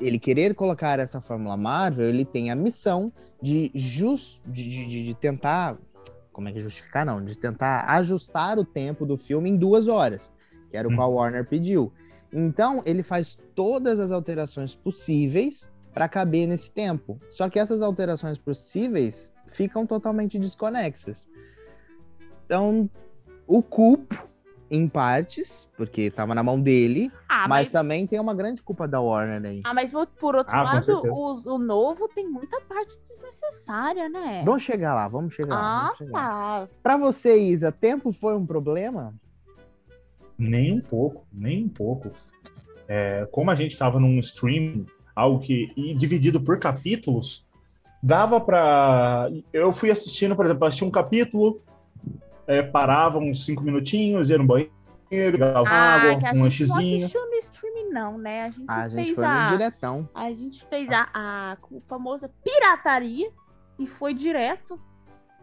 [0.00, 5.14] ele querer colocar essa fórmula Marvel, ele tem a missão de, jus, de, de, de
[5.14, 5.76] tentar.
[6.32, 7.04] Como é que justificar?
[7.04, 10.32] Não, de tentar ajustar o tempo do filme em duas horas,
[10.70, 10.96] que era o Hum.
[10.96, 11.92] qual a Warner pediu.
[12.32, 17.18] Então, ele faz todas as alterações possíveis para caber nesse tempo.
[17.30, 21.26] Só que essas alterações possíveis ficam totalmente desconexas.
[22.44, 22.88] Então,
[23.46, 24.26] o culpo
[24.70, 28.86] em partes, porque estava na mão dele, Ah, mas mas, também tem uma grande culpa
[28.86, 29.62] da Warner aí.
[29.64, 34.42] ah, mas por outro Ah, lado, o, o novo tem muita parte desnecessária, né?
[34.44, 35.60] Vamos chegar lá, vamos chegar lá.
[35.62, 36.20] ah, vamos chegar lá.
[36.66, 36.68] tá.
[36.82, 39.14] Pra você, Isa, tempo foi um problema?
[40.38, 42.10] Nem um pouco, nem um pouco.
[42.86, 47.44] É, como a gente estava num stream, algo que e dividido por capítulos,
[48.02, 49.28] dava pra.
[49.52, 51.60] Eu fui assistindo, por exemplo, assisti um capítulo,
[52.46, 54.72] é, parava uns cinco minutinhos, ia no banheiro,
[55.10, 56.42] pegava Ah, água, que a um gente não
[56.76, 56.96] lanchezinho.
[56.98, 58.44] assistiu no stream, não, né?
[58.44, 59.42] A gente Ah, a gente fez foi a...
[59.44, 60.08] no diretão.
[60.14, 61.56] A gente fez a, a
[61.88, 63.30] famosa pirataria
[63.78, 64.80] e foi direto.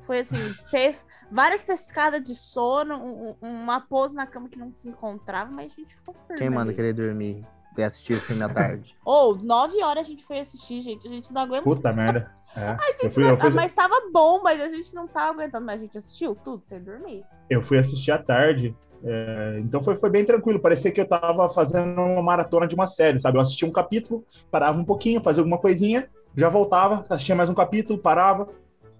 [0.01, 0.35] Foi assim,
[0.71, 5.51] fez várias pescadas de sono, um- um- uma pose na cama que não se encontrava,
[5.51, 6.37] mas a gente ficou firme.
[6.39, 6.75] Quem manda ali.
[6.75, 7.45] querer dormir
[7.77, 8.95] e assistir o filme à tarde?
[9.05, 11.07] Ou, nove horas a gente foi assistir, gente.
[11.07, 11.75] A gente não aguentou.
[11.75, 12.31] Puta merda.
[12.57, 15.31] É, eu, Gente, fui, eu, não- fui, Mas tava bom, mas a gente não tava
[15.33, 15.65] aguentando.
[15.65, 17.21] Mas a gente assistiu tudo sem dormir.
[17.49, 18.73] eu fui assistir à tarde.
[19.03, 20.61] é, então foi, foi bem tranquilo.
[20.61, 23.37] Parecia que eu tava fazendo uma maratona de uma série, sabe?
[23.37, 27.53] Eu assistia um capítulo, parava um pouquinho, fazia alguma coisinha, já voltava, assistia mais um
[27.53, 28.47] capítulo, parava.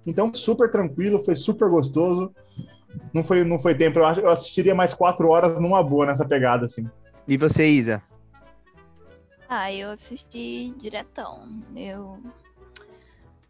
[0.05, 2.33] Então, super tranquilo, foi super gostoso.
[3.13, 3.99] Não foi, não foi tempo.
[3.99, 6.87] Eu, acho, eu assistiria mais quatro horas numa boa nessa pegada, assim.
[7.27, 8.01] E você, Isa?
[9.49, 11.47] Ah, eu assisti diretão.
[11.75, 12.19] Eu.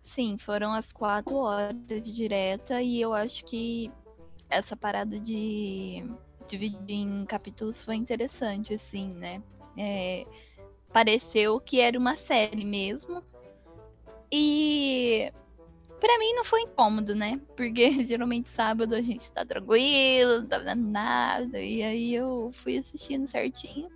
[0.02, 3.92] Sim, foram as quatro horas de direta e eu acho que
[4.50, 6.06] essa parada de
[6.48, 9.42] dividir em capítulos foi interessante, assim, né?
[9.78, 10.26] É,
[10.94, 13.22] pareceu que era uma série mesmo.
[14.32, 15.32] E
[16.00, 17.40] pra mim não foi incômodo, né?
[17.56, 21.60] Porque geralmente sábado a gente tá tranquilo, não tá fazendo nada.
[21.60, 23.90] E aí eu fui assistindo certinho.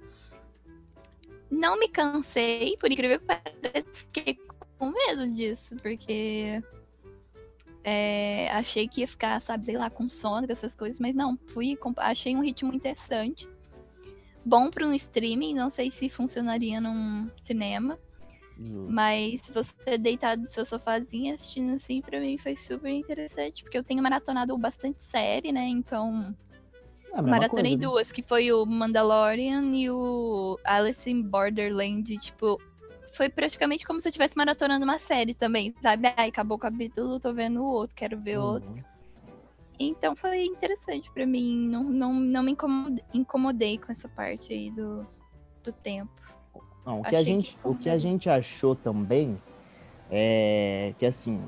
[1.50, 4.38] Não me cansei, por incrível que pareça, fiquei
[4.78, 6.62] com medo disso, porque
[7.84, 11.78] é, achei que ia ficar, sabe, sei lá, com sono, essas coisas, mas não, fui,
[11.98, 13.48] achei um ritmo interessante.
[14.46, 18.00] Bom para um streaming, não sei se funcionaria num cinema,
[18.60, 23.84] mas você deitado no seu sofazinho assistindo assim, pra mim foi super interessante, porque eu
[23.84, 25.68] tenho maratonado bastante série, né?
[25.68, 26.36] Então,
[27.14, 27.88] É maratonei coisa, né?
[27.88, 32.60] duas, que foi o Mandalorian e o Alice in Borderland, tipo,
[33.14, 36.14] foi praticamente como se eu estivesse maratonando uma série também, sabe?
[36.18, 38.70] Ai, acabou o capítulo, tô vendo o outro, quero ver outro.
[38.70, 38.84] Uhum.
[39.80, 44.70] Então foi interessante pra mim, não, não, não me incomodei, incomodei com essa parte aí
[44.72, 45.08] do,
[45.64, 46.12] do tempo.
[46.90, 49.40] Não, o que, a gente, que o que a gente achou também
[50.10, 51.40] é que assim.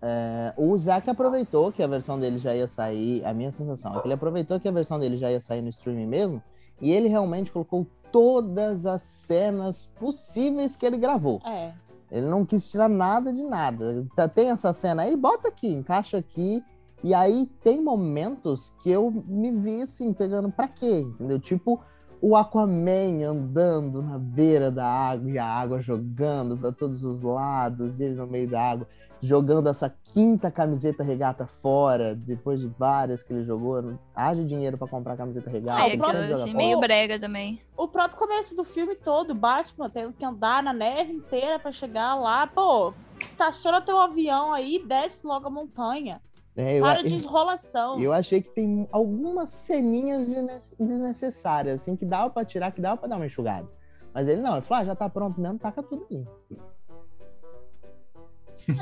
[0.00, 3.24] é, o Zack aproveitou que a versão dele já ia sair.
[3.24, 5.68] A minha sensação é que ele aproveitou que a versão dele já ia sair no
[5.68, 6.42] streaming mesmo.
[6.80, 11.40] E ele realmente colocou todas as cenas possíveis que ele gravou.
[11.44, 11.72] É.
[12.10, 14.06] Ele não quis tirar nada de nada.
[14.14, 16.62] Tá- Tem essa cena aí, bota aqui, encaixa aqui.
[17.04, 21.00] E aí tem momentos que eu me vi assim, pegando pra quê?
[21.00, 21.38] Entendeu?
[21.38, 21.80] Tipo,
[22.20, 27.98] o Aquaman andando na beira da água e a água jogando para todos os lados,
[27.98, 28.88] e ele no meio da água,
[29.20, 33.98] jogando essa quinta camiseta regata fora, depois de várias que ele jogou.
[34.14, 35.82] Haja dinheiro para comprar camiseta regata.
[35.82, 36.54] Ah, é achei fora.
[36.54, 37.60] meio brega também.
[37.76, 42.14] O próprio começo do filme todo, Batman tendo que andar na neve inteira pra chegar
[42.14, 42.46] lá.
[42.46, 46.20] Pô, estaciona teu avião aí, desce logo a montanha.
[46.56, 48.00] É, eu, Para de enrolação.
[48.00, 52.96] eu achei que tem algumas ceninhas desne- desnecessárias, assim, que dava pra tirar, que dava
[52.96, 53.68] pra dar uma enxugada.
[54.14, 56.26] Mas ele não, ele falou, ah, já tá pronto mesmo, taca tudo aí.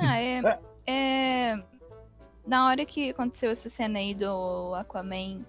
[0.01, 0.41] Ah, é,
[0.87, 1.65] é.
[2.47, 5.45] Na hora que aconteceu essa cena aí do Aquaman,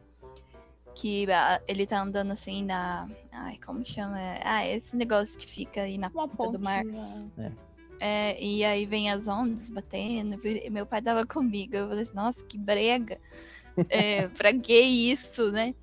[0.95, 3.07] que ah, ele tá andando assim na.
[3.31, 4.17] Ai, como chama?
[4.43, 6.83] Ah, esse negócio que fica aí na Uma ponta do mar.
[6.83, 7.55] pontinha.
[8.07, 10.39] É, e aí vem as ondas batendo.
[10.69, 11.75] Meu pai tava comigo.
[11.75, 13.19] Eu falei assim, nossa, que brega.
[13.89, 15.73] É, pra que isso, né?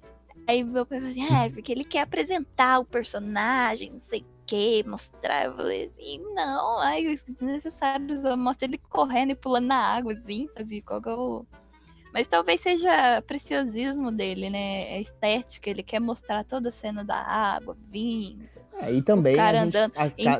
[0.47, 4.21] Aí meu pai falou assim, ah, é porque ele quer apresentar o personagem, não sei
[4.21, 5.47] o que, mostrar.
[5.47, 8.39] Eu falei assim, não, ai, é desnecessário.
[8.39, 10.81] Mostra ele correndo e pulando na água, assim, sabe?
[10.81, 11.45] Qual que é o.
[12.15, 14.95] Mas talvez seja preciosismo dele, né?
[14.95, 18.49] A estética, ele quer mostrar toda a cena da água, vindo.
[18.81, 19.93] É, e também a gente andando,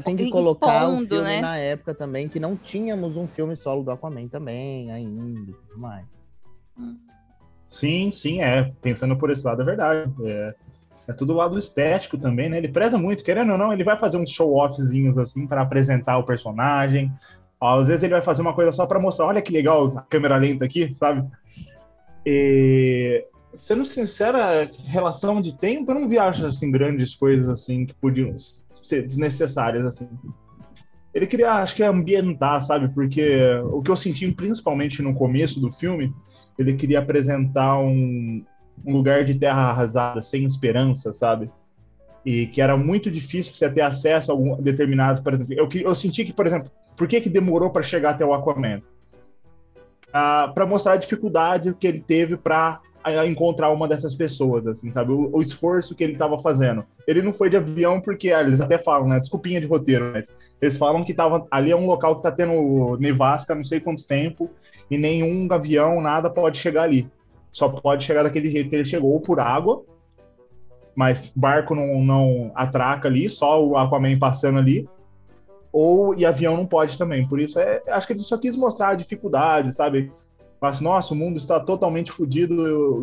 [0.05, 1.41] tem que colocar o impondo, filme né?
[1.41, 5.79] na época também, que não tínhamos um filme solo do Aquaman também, ainda e tudo
[5.79, 6.07] mais.
[7.67, 8.73] Sim, sim, é.
[8.81, 10.13] Pensando por esse lado, é verdade.
[10.25, 10.55] É,
[11.09, 12.59] é tudo o lado estético também, né?
[12.59, 16.25] Ele preza muito, querendo ou não, ele vai fazer uns show-offzinhos assim para apresentar o
[16.25, 17.13] personagem.
[17.61, 20.37] Às vezes ele vai fazer uma coisa só para mostrar, olha que legal a câmera
[20.37, 21.29] lenta aqui, sabe?
[22.27, 27.95] E, sendo sincera, relação de tempo, eu não vi acho, assim grandes coisas assim que
[27.95, 28.35] podiam
[28.83, 30.09] ser desnecessárias assim.
[31.15, 32.89] Ele queria, acho que ambientar, sabe?
[32.89, 36.13] Porque o que eu senti principalmente no começo do filme
[36.59, 38.45] ele queria apresentar um,
[38.85, 41.51] um lugar de terra arrasada, sem esperança, sabe?
[42.25, 45.95] E que era muito difícil você ter acesso a algum determinado, por exemplo, eu, eu
[45.95, 48.83] senti que, por exemplo, por que que demorou para chegar até o Aquaman?
[50.55, 52.83] para mostrar a dificuldade que ele teve para
[53.27, 55.13] encontrar uma dessas pessoas, assim, sabe?
[55.13, 56.85] O, o esforço que ele estava fazendo.
[57.07, 59.19] Ele não foi de avião porque ah, eles até falam, né?
[59.19, 62.97] Desculpinha de roteiro, mas eles falam que tava ali é um local que tá tendo
[62.99, 64.51] nevasca, não sei quantos tempo,
[64.91, 67.09] e nenhum avião, nada pode chegar ali.
[67.51, 69.85] Só pode chegar daquele jeito que ele chegou, ou por água,
[70.95, 74.89] mas barco não, não atraca ali, só o Aquaman passando ali,
[75.73, 77.27] ou e avião não pode também.
[77.27, 80.13] Por isso, é, acho que ele só quis mostrar a dificuldade, sabe?
[80.63, 82.55] Mas, nossa, o mundo está totalmente fodido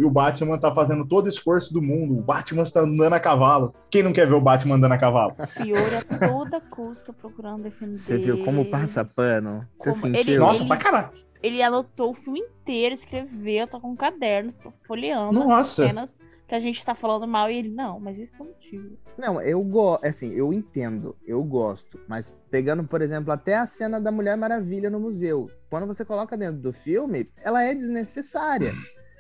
[0.02, 2.18] e o- Batman está fazendo todo o esforço do mundo.
[2.18, 3.74] O Batman está andando a cavalo.
[3.92, 5.36] Quem não quer ver o Batman andando a cavalo?
[5.50, 7.98] Fiore a toda custa procurando defender.
[7.98, 9.68] Você viu como passa pano?
[9.74, 10.20] Você Como- sentiu?
[10.36, 11.10] ele- Nossa, ele- pra caralho.
[11.44, 14.54] Ele anotou o filme inteiro, escreveu, tá com um caderno,
[14.88, 15.86] folheando as Nossa.
[15.86, 16.16] cenas
[16.50, 18.98] que a gente tá falando mal e ele, não, mas isso é motivo.
[19.16, 24.02] Não, eu gosto, assim, eu entendo, eu gosto, mas pegando, por exemplo, até a cena
[24.02, 28.74] da Mulher Maravilha no museu, quando você coloca dentro do filme, ela é desnecessária.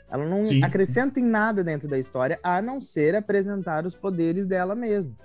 [0.10, 0.64] Ela não Sim.
[0.64, 5.16] acrescenta em nada dentro da história, a não ser apresentar os poderes dela mesmo.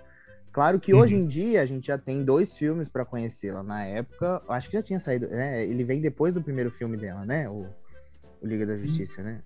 [0.52, 1.00] Claro que Uhum.
[1.00, 3.62] hoje em dia a gente já tem dois filmes para conhecê-la.
[3.62, 5.64] Na época, eu acho que já tinha saído, né?
[5.64, 7.48] Ele vem depois do primeiro filme dela, né?
[7.48, 7.66] O,
[8.42, 9.40] o Liga da Justiça, né?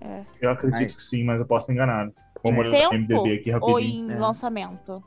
[0.00, 0.22] É.
[0.40, 2.12] Eu acredito Mas- que sim, mas eu posso estar enganado.
[2.42, 2.68] Vamos É.
[2.68, 4.10] olhar Tempo MDB aqui ou rapidinho.
[4.10, 4.18] em É.
[4.18, 5.02] lançamento?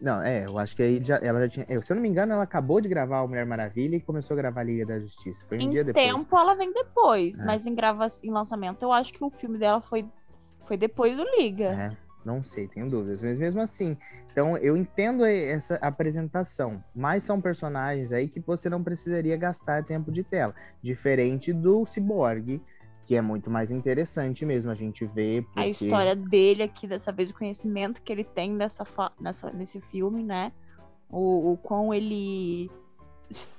[0.00, 1.66] Não, é, eu acho que aí já, ela já tinha.
[1.68, 4.34] eu, se eu não me engano, ela acabou de gravar o Mulher Maravilha e começou
[4.34, 5.46] a gravar a Liga da Justiça.
[5.48, 6.04] Foi um em dia depois.
[6.04, 7.44] tempo ela vem depois, É.
[7.44, 10.04] mas em grava em lançamento eu acho que o filme dela foi,
[10.66, 11.64] foi depois do Liga.
[11.66, 13.22] É, não sei, tenho dúvidas.
[13.22, 13.96] Mas mesmo assim,
[14.32, 20.10] então eu entendo essa apresentação, mas são personagens aí que você não precisaria gastar tempo
[20.10, 20.54] de tela.
[20.82, 22.60] Diferente do Cyborg,
[23.06, 25.44] que é muito mais interessante mesmo a gente ver.
[25.44, 25.60] Porque...
[25.60, 28.84] A história dele aqui, dessa vez, o conhecimento que ele tem dessa,
[29.20, 30.52] nessa, nesse filme, né?
[31.10, 32.70] O, o quão ele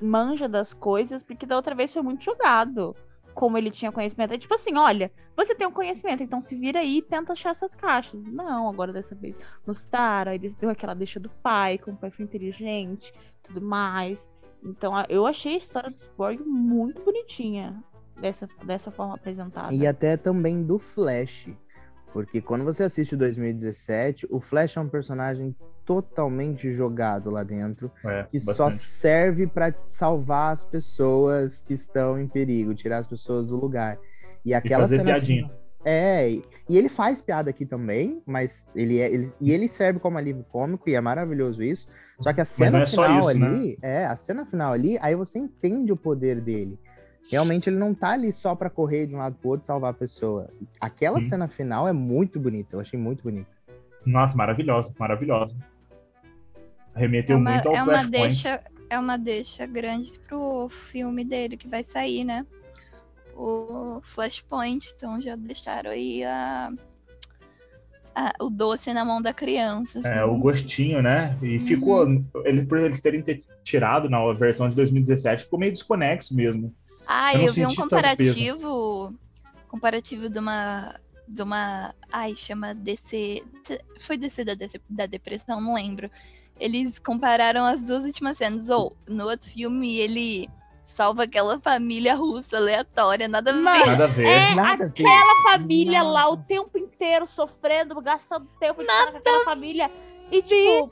[0.01, 2.95] manja das coisas, porque da outra vez foi muito jogado.
[3.33, 4.33] Como ele tinha conhecimento.
[4.33, 7.49] É tipo assim, olha, você tem um conhecimento, então se vira aí e tenta achar
[7.49, 8.23] essas caixas.
[8.23, 9.35] Não, agora dessa vez
[9.67, 14.25] mostraram, aí ele deu aquela deixa do pai, como o pai foi inteligente, tudo mais.
[14.63, 17.83] Então eu achei a história do Cyborg muito bonitinha
[18.19, 19.73] dessa, dessa forma apresentada.
[19.73, 21.49] E até também do Flash.
[22.13, 27.91] Porque quando você assiste o 2017, o Flash é um personagem totalmente jogado lá dentro,
[28.05, 28.75] É, que só bastante.
[28.75, 33.99] serve para salvar as pessoas que estão em perigo, tirar as pessoas do lugar.
[34.45, 35.51] E E aquela fazer cena piadinha.
[35.83, 39.99] É, e e ele faz piada aqui também, mas ele é, ele, e ele serve
[39.99, 41.87] como alívio cômico e é maravilhoso isso.
[42.19, 43.47] Só que a cena é só final isso, né?
[43.47, 46.79] ali, é, a cena final ali, aí você entende o poder dele.
[47.31, 49.91] Realmente ele não tá ali só para correr de um lado pro outro e salvar
[49.91, 50.49] a pessoa.
[50.79, 51.21] Aquela Hum.
[51.21, 53.49] cena final é muito bonita, eu achei muito bonita.
[54.05, 55.55] Nossa, maravilhosa, maravilhosa.
[56.95, 58.11] É Remeteu uma, muito ao é uma Flashpoint.
[58.21, 62.45] deixa, é uma deixa grande pro filme dele que vai sair, né?
[63.35, 66.71] O Flashpoint, então já deixaram aí a,
[68.13, 69.99] a- o doce na mão da criança.
[70.05, 70.29] É, assim.
[70.29, 71.37] o gostinho, né?
[71.41, 72.05] E ficou.
[72.45, 76.73] Ele, por eles terem te- tirado na versão de 2017, ficou meio desconexo mesmo.
[77.07, 79.13] Ah, eu eu, vi um comparativo.
[79.67, 80.95] Comparativo de uma.
[81.27, 81.93] De uma.
[82.11, 83.43] Ai, chama DC.
[83.99, 86.09] Foi DC da, DC da depressão, não lembro.
[86.59, 88.67] Eles compararam as duas últimas cenas.
[88.69, 90.49] Ou, no outro filme, ele
[90.95, 93.85] salva aquela família russa aleatória, nada a ver.
[93.85, 94.25] Nada a ver.
[94.25, 95.05] É Nada a ver.
[95.05, 96.09] aquela família Nada.
[96.11, 99.91] lá o tempo inteiro sofrendo, gastando tempo de estar com aquela família.
[100.31, 100.89] E tipo,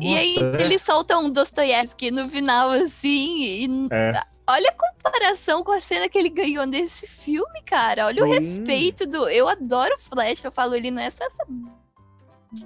[0.00, 0.62] E aí é.
[0.62, 4.22] eles soltam um Dostoiévski no final, assim, e É.
[4.46, 8.06] olha a comparação com a cena que ele ganhou nesse filme, cara.
[8.06, 8.32] Olha o Sim.
[8.32, 9.28] respeito do.
[9.28, 11.46] Eu adoro o Flash, eu falo, ele não é só essa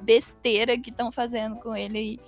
[0.02, 2.20] besteira que estão fazendo com ele aí.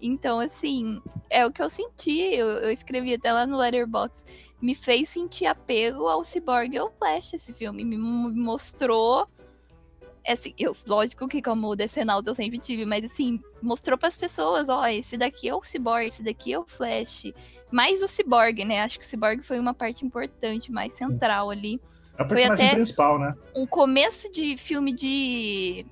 [0.00, 2.20] Então, assim, é o que eu senti.
[2.20, 4.14] Eu, eu escrevi até lá no Letterboxd.
[4.60, 7.84] Me fez sentir apego ao Cyborg e ao Flash esse filme.
[7.84, 9.26] Me mo- mostrou.
[10.26, 14.68] Assim, eu, lógico que como decenalta eu sempre tive, mas assim, mostrou para as pessoas,
[14.68, 17.26] ó, esse daqui é o Cyborg, esse daqui é o Flash.
[17.70, 18.82] Mais o Cyborg, né?
[18.82, 21.80] Acho que o Cyborg foi uma parte importante, mais central ali.
[22.18, 23.34] É o personagem até- principal, né?
[23.54, 25.84] Um começo de filme de.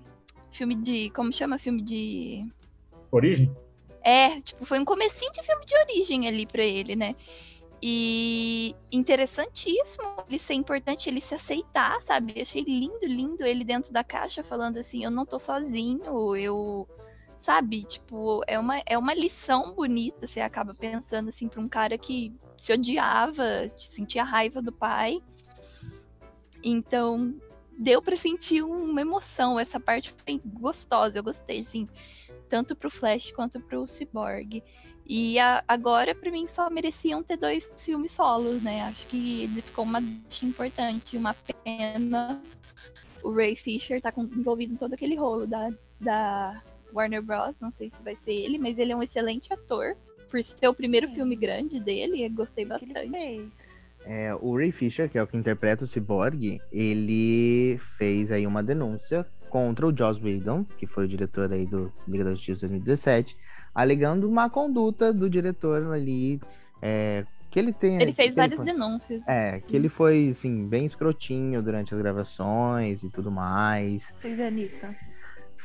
[0.51, 1.11] Filme de.
[1.11, 1.59] Como chama?
[1.59, 2.47] Filme de.
[3.11, 3.55] Origem?
[4.03, 7.15] É, tipo, foi um comecinho de filme de origem ali pra ele, né?
[7.83, 12.33] E interessantíssimo ele ser importante, ele se aceitar, sabe?
[12.37, 16.89] Eu achei lindo, lindo ele dentro da caixa falando assim, eu não tô sozinho, eu
[17.45, 21.99] sabe, tipo, é uma, é uma lição bonita, você acaba pensando assim pra um cara
[21.99, 25.21] que se odiava, sentia raiva do pai.
[26.63, 27.35] Então,
[27.79, 31.87] deu pra sentir uma emoção, essa parte foi gostosa, eu gostei assim
[32.49, 34.63] tanto pro Flash quanto pro Cyborg.
[35.07, 38.85] E a- agora, pra mim, só mereciam ter dois filmes solos, né?
[38.85, 40.01] Acho que ele ficou uma
[40.43, 42.41] importante, uma pena.
[43.23, 45.69] O Ray Fisher tá com- envolvido em todo aquele rolo da,
[46.01, 46.63] da
[46.95, 47.55] Warner Bros.
[47.61, 49.97] Não sei se vai ser ele, mas ele é um excelente ator.
[50.31, 53.53] Por ser o primeiro filme grande dele, eu gostei ele bastante.
[54.07, 58.63] É, o Ray Fisher, que é o que interpreta o Cyborg, ele fez aí uma
[58.63, 63.37] denúncia contra o Joss Whedon, que foi o diretor aí do Liga da Justiça 2017,
[63.75, 66.41] alegando má conduta do diretor ali,
[66.83, 68.03] é, que ele tem...
[68.03, 69.23] Ele fez várias foi- denúncias.
[69.29, 74.13] É, que ele foi, assim, bem escrotinho durante as gravações e tudo mais.
[74.19, 74.95] Fez a Anitta.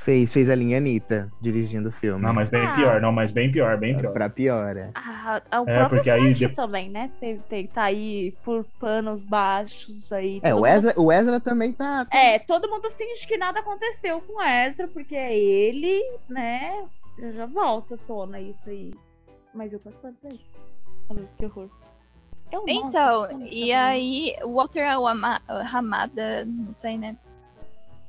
[0.01, 2.21] Fez, fez a linha Anitta dirigindo o filme.
[2.23, 2.73] Não, mas bem Ah.
[2.73, 4.13] pior, não, mas bem pior, bem pior.
[4.13, 4.91] Pra pior, é.
[4.95, 7.12] Ah, o É, porque aí de- também, né?
[7.19, 10.39] Teve, teve, tá aí por panos baixos aí.
[10.41, 12.07] É, o mundo- Ezra, o Ezra também tá...
[12.12, 16.85] É, todo mundo finge que nada aconteceu com o Ezra, porque é ele, né?
[17.19, 18.93] Já já volta à tona isso aí.
[19.53, 20.39] Mas eu ficando aí.
[21.09, 21.69] Olha, Que horror.
[22.51, 27.15] Eu, Então, e tá aí, o Walter Ama- Hamada, não sei, né?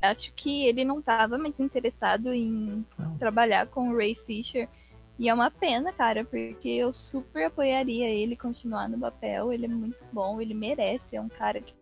[0.03, 3.17] Acho que ele não tava mais interessado em Não.
[3.19, 4.69] trabalhar com o Ray Fisher.
[5.19, 9.53] E é uma pena, cara, porque eu super apoiaria ele continuar no papel.
[9.53, 11.05] Ele é muito bom, ele merece.
[11.15, 11.75] É um cara que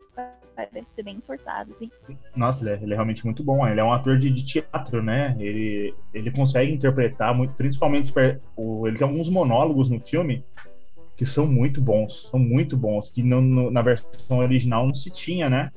[0.56, 1.88] parece ser bem esforçado, assim.
[2.34, 3.64] Nossa, ele é, ele é realmente muito bom.
[3.64, 5.36] Ele é um ator de, de teatro, né?
[5.38, 8.12] Ele, ele consegue interpretar muito, principalmente
[8.56, 10.44] o, ele tem alguns monólogos no filme
[11.16, 15.10] que são muito bons, são muito bons, que não- no- na versão original não se
[15.10, 15.70] tinha, né?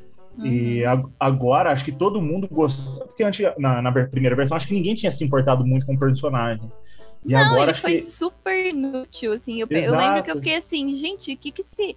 [0.43, 0.89] E Uhum.
[1.19, 4.73] a- agora acho que todo mundo gostou, porque antes, na, na primeira versão acho que
[4.73, 6.71] ninguém tinha se importado muito com o personagem.
[7.25, 9.59] E Não, agora acho foi que super inútil, assim.
[9.59, 11.95] Eu, eu lembro que eu fiquei assim, gente, o que que esse,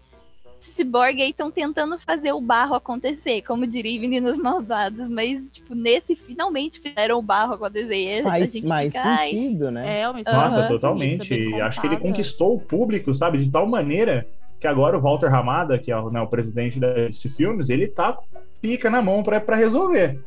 [0.61, 5.75] esse ciborgue aí estão tentando fazer o barro acontecer, como diria Meninos Malvados, mas, tipo,
[5.75, 7.95] nesse finalmente fizeram o barro acontecer.
[7.95, 10.01] E a Faz gente mais fica, "Ai, sentido, né?
[10.01, 10.69] É, Nossa, Aham.
[10.69, 11.29] totalmente.
[11.29, 14.27] bem Acho que ele conquistou o público, sabe, de tal maneira
[14.59, 18.13] que agora o Walter Ramada, que é o, né, o presidente desse filmes, ele tá
[18.13, 18.25] com
[18.61, 20.19] pica na mão pra, pra resolver.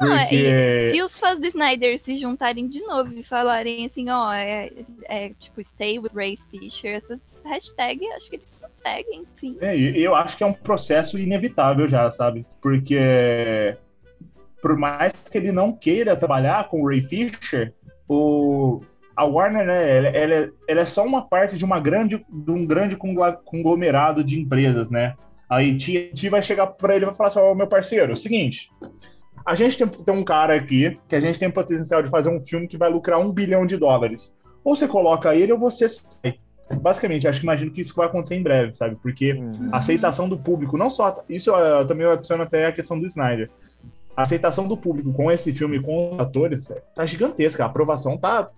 [0.00, 0.90] Não, é- Porque.
[0.92, 4.70] Se os fãs do Snyder se juntarem de novo e falarem assim, ó, é,
[5.04, 9.56] é, tipo, stay with Ray Fisher, essas hashtags, acho que eles conseguem, sim.
[9.60, 12.46] É, eu acho que é um processo inevitável já, sabe?
[12.60, 13.76] Porque
[14.60, 17.74] por mais que ele não queira trabalhar com o Ray Fisher,
[18.08, 18.80] o,
[19.16, 22.50] a Warner, né, ela, ela é- ela é só uma parte de uma grande, de
[22.50, 22.96] um grande
[23.44, 25.14] conglomerado de empresas, né?
[25.48, 28.16] A AT&T vai chegar para ele e vai falar assim, ó, meu parceiro, é o
[28.16, 28.70] seguinte,
[29.46, 32.40] a gente tem, tem um cara aqui que a gente tem potencial de fazer um
[32.40, 34.34] filme que vai lucrar um bilhão de dólares.
[34.64, 36.38] Ou você coloca ele ou você sai.
[36.80, 38.96] basicamente, acho que imagino que isso vai acontecer em breve, sabe?
[39.02, 39.68] Porque Uhum.
[39.70, 41.22] a aceitação do público, não só.
[41.28, 43.50] Isso eu, eu também adiciono até a questão do Snyder.
[44.16, 47.62] A aceitação do público com esse filme, com os atores, tá gigantesca.
[47.64, 48.48] A aprovação tá.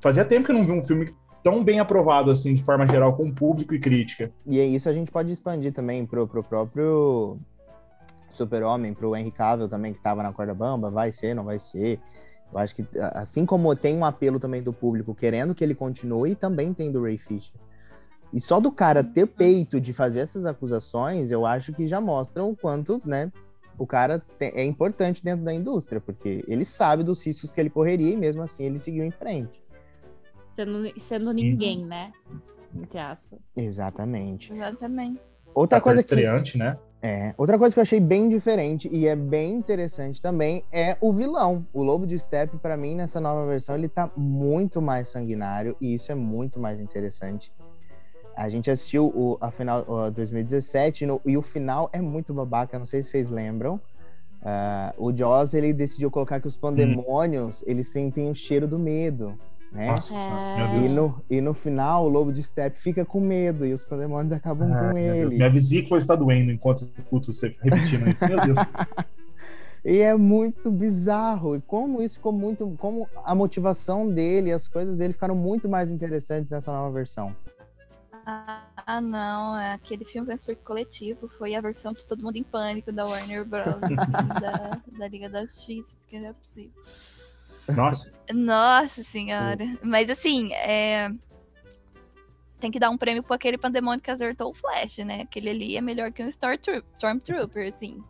[0.00, 3.16] Fazia tempo que eu não vi um filme tão bem aprovado, assim, de forma geral,
[3.16, 4.32] com público e crítica.
[4.44, 7.38] E é isso a gente pode expandir também pro, pro próprio
[8.32, 12.00] Super-Homem, pro Henry Cavill também, que tava na corda bamba, vai ser, não vai ser.
[12.52, 16.34] Eu acho que, assim como tem um apelo também do público querendo que ele continue,
[16.34, 17.54] também tem do Ray Fisher.
[18.32, 22.50] E só do cara ter peito de fazer essas acusações, eu acho que já mostram
[22.50, 23.32] o quanto, né,
[23.78, 28.12] o cara é importante dentro da indústria, porque ele sabe dos riscos que ele correria
[28.12, 29.62] e mesmo assim ele seguiu em frente.
[30.56, 32.12] Sendo, sendo ninguém, né?
[32.74, 33.38] Entre aspas.
[33.54, 34.52] Exatamente.
[34.52, 35.20] Exatamente.
[35.54, 36.78] Outra Ator coisa que estreante, né?
[37.02, 41.12] É, outra coisa que eu achei bem diferente e é bem interessante também é o
[41.12, 41.64] vilão.
[41.72, 45.94] O Lobo de Steppe, pra mim, nessa nova versão, ele tá muito mais sanguinário e
[45.94, 47.52] isso é muito mais interessante.
[48.34, 52.78] A gente assistiu o, a final o 2017 no- e o final é muito babaca,
[52.78, 53.80] não sei se vocês lembram.
[54.42, 59.38] Ah, o Jaws, ele decidiu colocar que os pandemônios, eles sentem o cheiro do medo,
[59.72, 59.86] né?
[59.88, 60.56] Nossa, É.
[60.56, 60.92] meu E Deus.
[60.92, 64.72] no, e no final, o Lobo de Steppe fica com medo e os pandemônios acabam
[64.72, 65.06] Ah, com Deus.
[65.16, 65.36] ele.
[65.36, 68.26] Minha vesícula está doendo enquanto eu escuto você repetindo isso.
[68.26, 68.58] Meu Deus.
[69.88, 71.54] E é muito bizarro.
[71.54, 72.74] E como isso ficou muito.
[72.76, 77.32] Como a motivação dele, as coisas dele ficaram muito mais interessantes nessa nova versão.
[78.26, 79.56] Ah, não.
[79.56, 81.28] é Aquele filme um surto coletivo.
[81.38, 83.68] Foi a versão de Todo Mundo em Pânico da Warner Bros.
[83.80, 86.72] assim, da, da Liga da Justiça, porque não é possível.
[87.68, 88.12] Nossa.
[88.32, 89.64] Nossa senhora.
[89.82, 91.10] Mas assim, é...
[92.60, 95.22] tem que dar um prêmio para aquele pandemônio que acertou o Flash, né?
[95.22, 98.02] Aquele ali é melhor que um Stormtro- Stormtrooper, assim.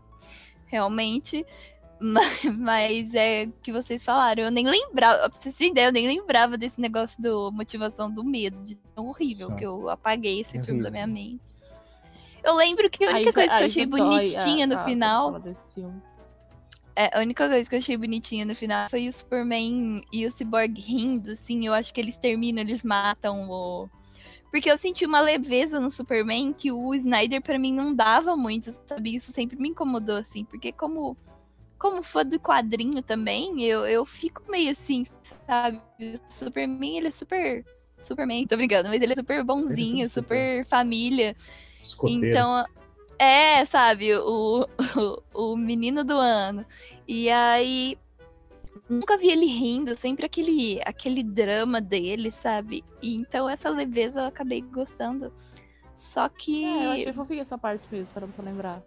[0.66, 1.44] Realmente.
[1.98, 4.42] Mas, mas é o que vocês falaram.
[4.42, 8.62] Eu nem lembrava, pra vocês ideia, eu nem lembrava desse negócio do motivação do medo,
[8.66, 9.59] de tão horrível Nossa.
[9.59, 10.92] que eu apaguei esse filme da Horrível.
[10.92, 11.40] minha mente.
[12.44, 14.84] Eu lembro que a única Aí coisa que eu achei dói bonitinha a- no a-
[14.84, 15.42] final
[15.74, 16.02] filme.
[16.97, 20.32] É, a única coisa que eu achei bonitinha no final foi o Superman e o
[20.32, 21.66] Cyborg rindo, assim.
[21.66, 23.88] Eu acho que eles terminam, eles matam o.
[24.51, 28.74] Porque eu senti uma leveza no Superman que o Snyder, pra mim, não dava muito,
[28.88, 29.14] sabe?
[29.14, 30.47] Isso sempre me incomodou, assim.
[30.47, 31.14] Porque, como,
[31.78, 35.07] como fã do quadrinho também, eu, eu fico meio assim,
[35.47, 35.78] sabe?
[36.01, 37.62] O Superman, ele é super.
[38.01, 40.22] Superman, tô brincando, mas ele é super bonzinho, super.
[40.22, 41.36] super família.
[41.82, 42.26] Escoteiro.
[42.26, 42.64] Então,
[43.18, 44.66] é, sabe, o,
[45.34, 46.64] o, o menino do ano.
[47.06, 47.98] E aí,
[48.88, 52.84] nunca vi ele rindo, sempre aquele, aquele drama dele, sabe?
[53.02, 55.32] E então essa leveza eu acabei gostando.
[56.12, 56.64] Só que.
[56.64, 58.82] É, eu achei fofinha essa parte mesmo, pra lembrar.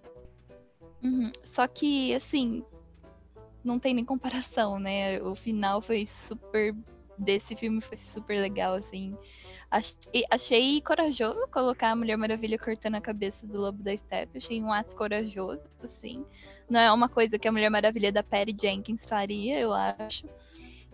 [1.03, 1.32] Uhum.
[1.53, 2.63] Só que, assim,
[3.63, 5.21] não tem nem comparação, né?
[5.21, 6.75] O final foi super.
[7.17, 9.17] Desse filme foi super legal, assim.
[9.72, 14.39] Achei, achei corajoso colocar a Mulher Maravilha cortando a cabeça do Lobo da Steppe.
[14.39, 16.26] Achei um ato corajoso, assim.
[16.67, 20.28] Não é uma coisa que a Mulher Maravilha da Patty Jenkins faria, eu acho.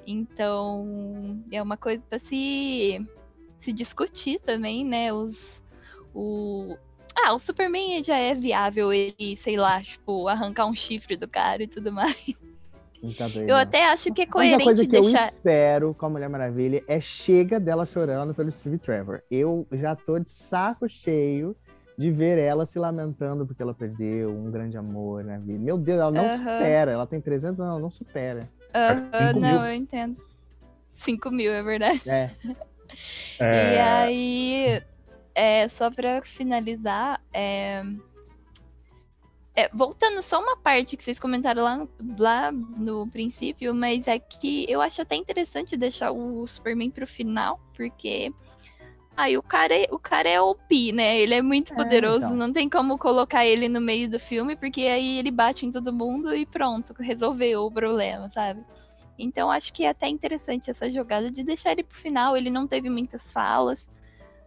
[0.06, 3.06] Então, é uma coisa pra se,
[3.60, 5.14] se discutir também, né?
[5.14, 5.62] Os,
[6.14, 6.78] o,
[7.16, 11.64] ah, o Superman já é viável ele, sei lá, tipo, arrancar um chifre do cara
[11.64, 12.36] e tudo mais.
[13.18, 13.62] Tá doido, Eu né?
[13.62, 15.28] até acho que é A única coisa coerente que eu deixar.
[15.28, 19.22] espero com a Mulher Maravilha é chega dela chorando pelo Steve Trevor.
[19.30, 21.56] Eu já tô de saco cheio
[21.98, 25.60] de ver ela se lamentando porque ela perdeu um grande amor na vida.
[25.64, 26.38] Meu Deus, ela não Aham.
[26.38, 26.92] supera.
[26.92, 28.50] Ela tem 300 anos, ela não supera.
[28.74, 29.66] Aham, Cinco não, mil.
[29.66, 30.18] eu entendo.
[30.98, 32.02] 5 mil, é verdade.
[32.08, 32.32] É,
[33.40, 34.84] E É, aí,
[35.34, 37.84] é, só pra finalizar, é,
[39.56, 44.20] é, voltando só uma parte que vocês comentaram lá no, lá no princípio, mas é
[44.20, 48.32] que eu acho até interessante deixar o Superman pro final, porque
[49.16, 51.18] aí o cara, é- o cara é OP, né?
[51.20, 52.36] Ele é muito É, poderoso, então.
[52.36, 55.94] não tem como colocar ele no meio do filme, porque aí ele bate em todo
[55.94, 58.62] mundo e pronto, resolveu o problema, sabe?
[59.18, 62.36] Então acho que é até interessante essa jogada de deixar ele pro final.
[62.36, 63.88] Ele não teve muitas falas,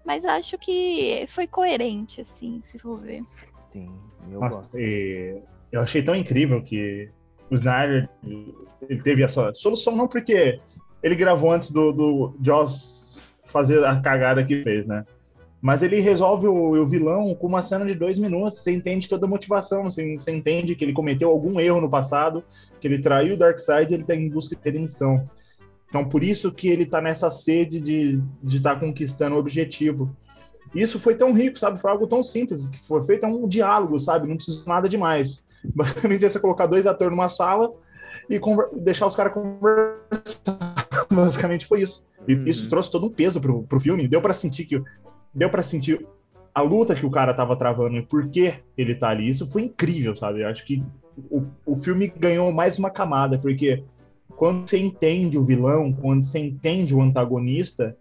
[0.05, 3.25] mas acho que foi coerente, assim, se for ver.
[3.69, 3.91] Sim,
[4.31, 4.79] eu Nossa, gosto.
[4.79, 5.41] e
[5.71, 7.11] eu achei tão incrível que
[7.51, 10.61] o Snyder ele teve essa solução, não porque
[11.03, 15.05] ele gravou antes do, do Joss fazer a cagada que fez, né?
[15.61, 18.61] Mas ele resolve o, o vilão com uma cena de dois minutos.
[18.61, 19.85] Você entende toda a motivação.
[19.85, 22.45] Você, você entende que ele cometeu algum erro no passado,
[22.81, 25.29] que ele traiu o Darkseid e ele está em busca de redenção.
[25.89, 30.15] Então, por isso que ele tá nessa sede de estar tá conquistando o objetivo.
[30.75, 31.81] Isso foi tão rico, sabe?
[31.81, 34.29] Foi algo tão simples, que foi feito um diálogo, sabe?
[34.29, 35.47] Não precisa de nada demais.
[35.75, 37.73] Basicamente é você colocar dois atores numa sala
[38.29, 38.41] e
[38.81, 40.87] deixar os caras conversar.
[41.11, 42.07] Basicamente foi isso.
[42.27, 42.45] E Uhum.
[42.47, 44.07] isso trouxe todo um peso pro, pro filme.
[44.09, 44.83] Deu pra sentir que.
[45.35, 46.07] Deu para sentir
[46.55, 49.29] a luta que o cara tava travando e por que ele tá ali.
[49.29, 50.43] Isso foi incrível, sabe?
[50.43, 50.83] Eu acho que
[51.31, 53.85] o, o filme ganhou mais uma camada, porque
[54.37, 57.97] quando você entende o vilão, quando você entende o antagonista,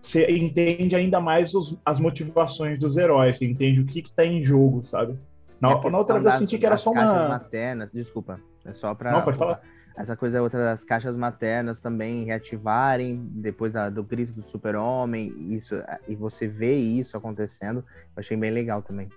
[0.00, 4.24] você entende ainda mais os- as motivações dos heróis, você entende o que, que tá
[4.24, 5.18] em jogo, sabe?
[5.60, 7.28] Na, A na outra vez eu senti que era só caixas uma.
[7.28, 8.40] maternas, desculpa.
[8.64, 9.12] É só pra.
[9.12, 9.60] Não, pode falar.
[9.96, 15.74] Essa coisa outra das caixas maternas também reativarem depois da- do grito do super-homem, isso,
[16.06, 19.08] e você vê isso acontecendo, eu achei bem legal também.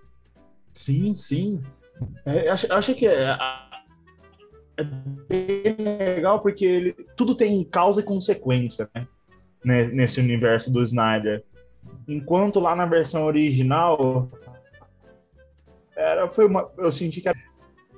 [0.72, 1.62] Sim, sim.
[2.26, 3.38] É, eu achei, eu achei que é,
[4.78, 4.84] é
[5.28, 5.76] bem
[6.16, 9.06] legal porque ele, tudo tem causa e consequência, né?
[9.64, 11.44] Ne- Nesse universo do Snyder.
[12.08, 14.30] Enquanto lá na versão original,
[15.96, 17.38] era, foi uma, eu senti que era,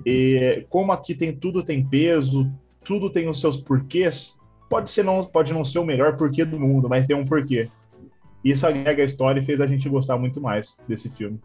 [0.04, 2.50] e, como aqui tem tudo tem peso,
[2.84, 4.36] tudo tem os seus porquês,
[4.68, 7.70] pode ser não, pode não ser o melhor porquê do mundo, mas tem um porquê.
[8.44, 11.38] Isso agrega a história e fez a gente gostar muito mais desse filme.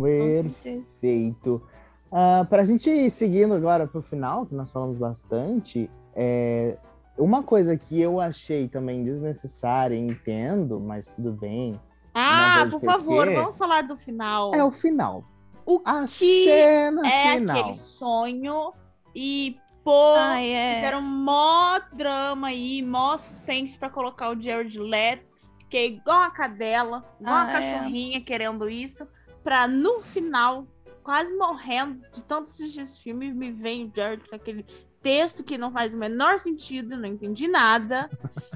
[0.00, 1.62] Perfeito.
[2.10, 6.76] Ah, para a gente ir seguindo agora para o final, que nós falamos bastante, é,
[7.22, 11.80] uma coisa que eu achei também desnecessária, entendo, mas tudo bem,
[12.14, 13.34] Ah, por favor, quê.
[13.34, 14.54] vamos falar do final.
[14.54, 15.24] é o final.
[15.64, 17.56] O A que cena é final.
[17.58, 18.72] aquele sonho
[19.14, 20.74] e pô, Ai, é.
[20.76, 25.24] fizeram mó drama aí, mó suspense pra colocar o Jared Leto.
[25.60, 27.52] Fiquei igual uma cadela, igual uma Ah, é.
[27.52, 29.06] cachorrinha querendo isso,
[29.42, 30.66] pra no final,
[31.02, 34.66] quase morrendo de tanto assistir esse filme, me vem o Jared com aquele
[35.02, 38.10] texto que não faz o menor sentido, não entendi nada.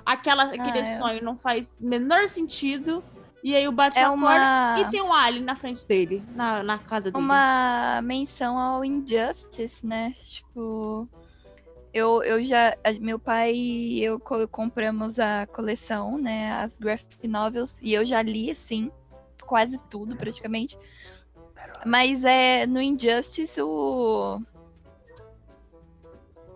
[0.05, 0.97] Aquela, aquele é.
[0.97, 3.03] sonho não faz o menor sentido.
[3.43, 6.63] E aí o Batman É acorda uma, e tem um alien na frente dele, na,
[6.63, 7.25] na casa dele.
[7.25, 10.15] uma menção ao Injustice, né?
[10.25, 11.09] Tipo,
[11.93, 12.77] eu, eu já.
[13.01, 16.53] Meu pai e eu co- compramos a coleção, né?
[16.55, 18.91] As graphic novels, e eu já li, assim,
[19.43, 20.77] quase tudo praticamente.
[21.85, 24.41] Mas é no Injustice o.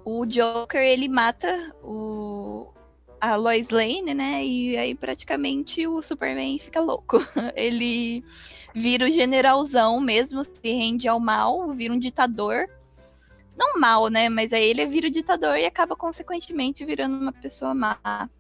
[0.05, 2.73] O Joker ele mata o,
[3.21, 4.45] a Lois Lane, né?
[4.45, 7.19] E aí praticamente o Superman fica louco.
[7.55, 8.25] Ele
[8.75, 12.67] vira o generalzão mesmo, se rende ao mal, vira um ditador.
[13.57, 14.29] Não mal, né?
[14.31, 18.31] Mas aí ele vira o ditador e acaba consequentemente virando uma pessoa má.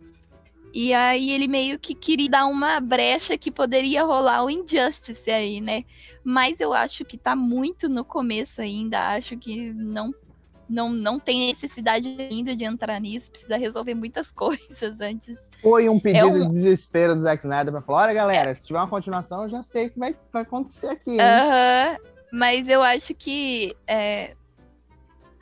[0.73, 5.61] E aí ele meio que queria dar uma brecha que poderia rolar o Injustice aí,
[5.61, 5.85] né?
[6.25, 9.15] Mas eu acho que tá muito no começo ainda.
[9.15, 10.15] Acho que não,
[10.71, 13.31] não, não tem necessidade ainda de entrar nisso.
[13.31, 15.37] Precisa resolver muitas coisas antes.
[15.61, 18.79] Foi um pedido um- de desespero do Zack Snyder pra falar: olha, galera, se tiver
[18.79, 21.11] uma continuação, eu já sei o que vai, vai acontecer aqui.
[21.11, 21.97] hein?" Aham,
[22.33, 24.35] mas eu acho que é,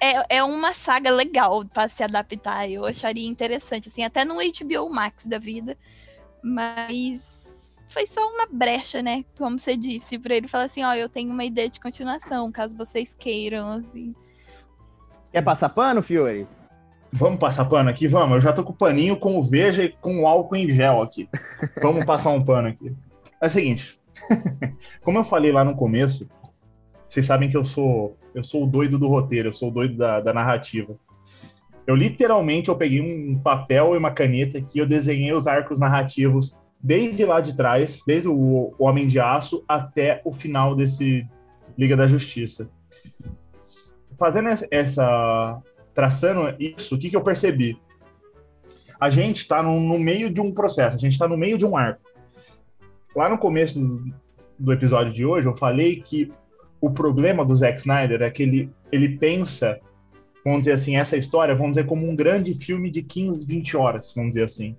[0.00, 2.68] é, é uma saga legal pra se adaptar.
[2.68, 5.76] Eu acharia interessante, assim, até no HBO Max da vida.
[6.42, 7.20] Mas
[7.90, 9.24] foi só uma brecha, né?
[9.36, 12.74] Como você disse, pra ele falar assim, ó, eu tenho uma ideia de continuação, caso
[12.76, 14.14] vocês queiram, assim.
[15.32, 16.46] Quer passar pano, Fiore?
[17.12, 18.06] Vamos passar pano aqui?
[18.06, 18.36] Vamos.
[18.36, 21.02] Eu já tô com o paninho com o Veja e com o álcool em gel
[21.02, 21.28] aqui.
[21.82, 22.94] Vamos passar um pano aqui.
[23.40, 23.98] É o seguinte.
[25.02, 26.28] Como eu falei lá no começo,
[27.08, 29.96] vocês sabem que eu sou eu sou o doido do roteiro, eu sou o doido
[29.96, 30.96] da, da narrativa.
[31.86, 36.54] Eu literalmente eu peguei um papel e uma caneta que eu desenhei os arcos narrativos
[36.80, 41.26] desde lá de trás, desde o Homem de Aço até o final desse
[41.76, 42.70] Liga da Justiça.
[44.18, 45.62] Fazendo essa-
[45.94, 47.80] traçando isso, o que, que eu percebi?
[49.00, 51.64] A gente está no, no meio de um processo, a gente está no meio de
[51.64, 52.00] um arco.
[53.14, 53.80] Lá no começo
[54.58, 56.32] do episódio de hoje, eu falei que
[56.80, 59.78] o problema do Zack Snyder é que ele, ele pensa,
[60.44, 64.12] vamos dizer assim, essa história, vamos dizer, como um grande filme de 15, 20 horas,
[64.14, 64.76] vamos dizer assim.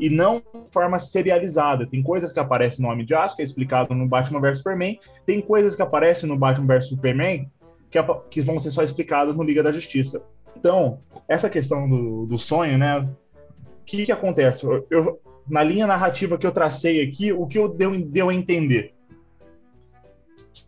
[0.00, 1.86] E não de forma serializada.
[1.86, 4.98] Tem coisas que aparecem no Homem de Aço, que é explicado no Batman vs Superman.
[5.24, 7.50] Tem coisas que aparecem no Batman vs Superman
[7.92, 7.98] que,
[8.30, 10.22] que vão ser só explicadas no Liga da Justiça.
[10.56, 13.00] Então, essa questão do, do sonho, né?
[13.00, 14.64] O que, que acontece?
[14.64, 18.34] Eu, eu- na linha narrativa que eu tracei aqui, o que eu deu, deu a
[18.34, 18.94] entender?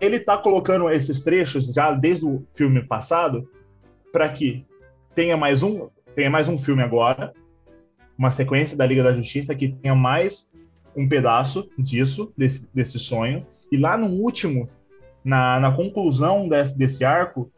[0.01, 3.49] Ele tá colocando esses trechos já desde o filme passado
[4.13, 4.67] para que
[5.15, 7.33] tenha mais um, tenha mais um filme agora,
[8.19, 10.51] uma sequência da Liga da Justiça que tenha mais
[10.97, 14.69] um pedaço disso, desse, desse sonho, e lá no último
[15.25, 17.51] na, na conclusão desse, desse arco,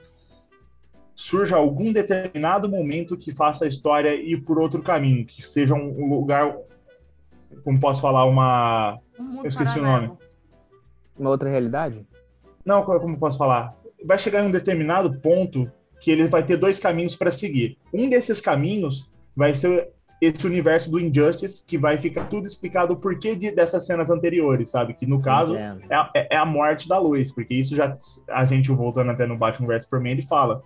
[1.15, 6.05] surja algum determinado momento que faça a história ir por outro caminho, que seja um,
[6.05, 6.57] um lugar,
[7.65, 8.99] como posso falar, uma.
[9.19, 10.19] Um Eu esqueci o paralelo.
[11.19, 12.07] Uma outra realidade?
[12.65, 13.75] Não, co- como posso falar?
[14.05, 17.79] Vai chegar em um determinado ponto que ele vai ter dois caminhos para seguir.
[17.93, 19.91] Um desses caminhos vai ser
[20.21, 24.71] esse universo do Injustice que vai ficar tudo explicado o porquê de, dessas cenas anteriores,
[24.71, 24.95] sabe?
[24.95, 25.77] Que no caso é,
[26.15, 27.93] é, é, a morte da luz, porque isso já
[28.29, 30.63] a gente voltando até no Batman vs Superman ele fala.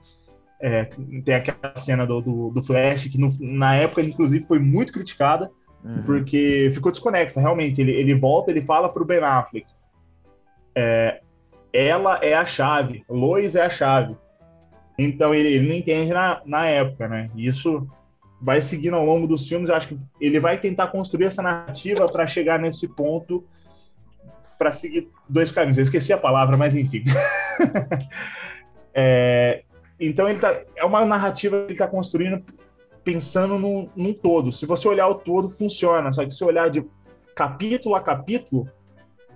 [0.63, 0.85] É,
[1.25, 5.51] tem aquela cena do, do, do Flash que no, na época inclusive foi muito criticada
[5.83, 6.03] uhum.
[6.05, 9.67] porque ficou desconexa realmente ele, ele volta ele fala para o Ben Affleck
[10.75, 11.23] é,
[11.73, 14.15] ela é a chave Lois é a chave
[14.99, 17.89] então ele, ele não entende na, na época né isso
[18.41, 19.71] vai seguindo ao longo dos filmes.
[19.71, 23.45] Acho que ele vai tentar construir essa narrativa para chegar nesse ponto
[24.59, 25.79] para seguir dois caminhos.
[25.79, 27.03] Eu esqueci a palavra, mas enfim.
[28.93, 29.63] é,
[29.99, 32.45] então ele tá, é uma narrativa que ele está construindo
[33.03, 34.53] pensando num, num todo.
[34.53, 36.13] Se você olhar o todo, funciona.
[36.13, 36.85] Só que se olhar de
[37.35, 38.69] capítulo a capítulo,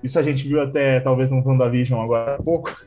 [0.02, 2.86] isso a gente viu até talvez no WandaVision agora há pouco,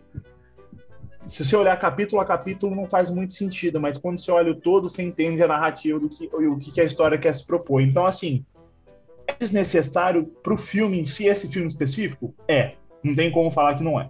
[1.28, 4.56] se você olhar capítulo a capítulo, não faz muito sentido, mas quando você olha o
[4.56, 7.82] todo, você entende a narrativa do que, o que a história quer se propor.
[7.82, 8.46] Então, assim,
[9.28, 12.34] é desnecessário para o filme em si, esse filme específico?
[12.48, 12.74] É.
[13.04, 14.10] Não tem como falar que não é.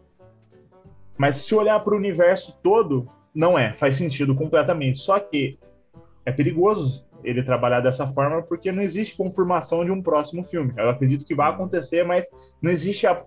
[1.17, 3.73] Mas se olhar para o universo todo, não é.
[3.73, 4.99] Faz sentido completamente.
[4.99, 5.57] Só que
[6.25, 10.73] é perigoso ele trabalhar dessa forma porque não existe confirmação de um próximo filme.
[10.77, 12.29] Eu acredito que vai acontecer, mas
[12.61, 13.23] não existe a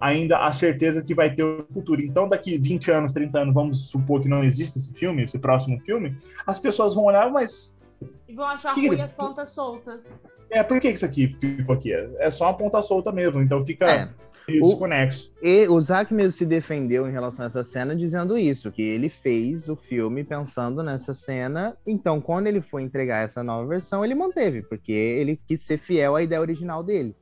[0.00, 2.00] ainda a certeza que vai ter o futuro.
[2.00, 5.78] Então, daqui 20 anos, 30 anos, vamos supor que não existe esse filme, esse próximo
[5.78, 7.78] filme, as pessoas vão olhar, mas.
[8.26, 8.88] E vão achar que...
[8.88, 10.00] ruim as pontas soltas.
[10.48, 11.92] É, por que isso aqui ficou aqui?
[11.92, 13.86] É só uma ponta solta mesmo, então fica.
[13.88, 14.08] É.
[14.48, 15.32] O, desconexo.
[15.40, 19.08] E o Zack mesmo se defendeu em relação a essa cena dizendo isso, que ele
[19.08, 24.14] fez o filme pensando nessa cena, então quando ele foi entregar essa nova versão, ele
[24.14, 27.14] manteve, porque ele quis ser fiel à ideia original dele.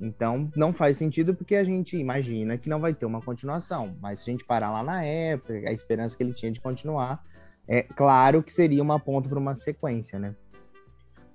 [0.00, 3.96] Então, não faz sentido porque a gente imagina que não vai ter uma continuação.
[4.00, 7.22] Mas se a gente parar lá na época, a esperança que ele tinha de continuar,
[7.66, 10.34] é claro que seria uma ponta para uma sequência, né?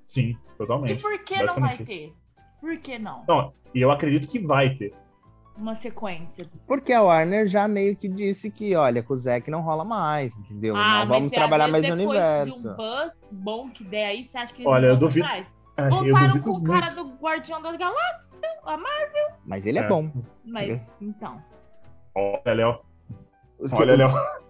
[0.05, 0.99] Sim, totalmente.
[0.99, 2.14] E por que não vai ter?
[2.61, 3.24] Por que não?
[3.28, 4.93] Não, e eu acredito que vai ter.
[5.55, 6.49] Uma sequência.
[6.66, 10.36] Porque a Warner já meio que disse que, olha, com o Zack não rola mais,
[10.36, 10.76] entendeu?
[10.76, 12.59] Ah, não vamos trabalhar mais no universo.
[12.59, 15.28] Se um buzz bom que der aí, você acha que Olha, eu duvido.
[15.76, 18.34] É, Voltaram com o cara do Guardião das Galáxias
[18.65, 19.28] a Marvel.
[19.45, 20.11] Mas ele é, é bom.
[20.45, 21.41] Mas, então.
[22.15, 22.80] Olha, Léo.
[23.71, 24.09] Olha, Léo.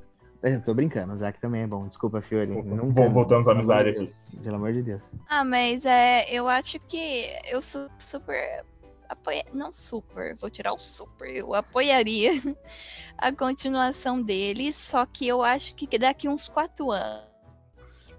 [0.43, 1.88] Eu tô brincando, o Zack também é bom.
[1.88, 2.47] Desculpa, Fiore.
[2.47, 4.07] Nunca, Voltamos à amizade aqui.
[4.43, 5.09] Pelo amor de Deus.
[5.30, 8.65] Ah, mas é, eu acho que eu sou super.
[9.07, 9.45] Apoia...
[9.53, 11.30] Não super, vou tirar o super.
[11.30, 12.34] Eu apoiaria
[13.17, 17.32] a continuação dele, só que eu acho que daqui uns quatro anos.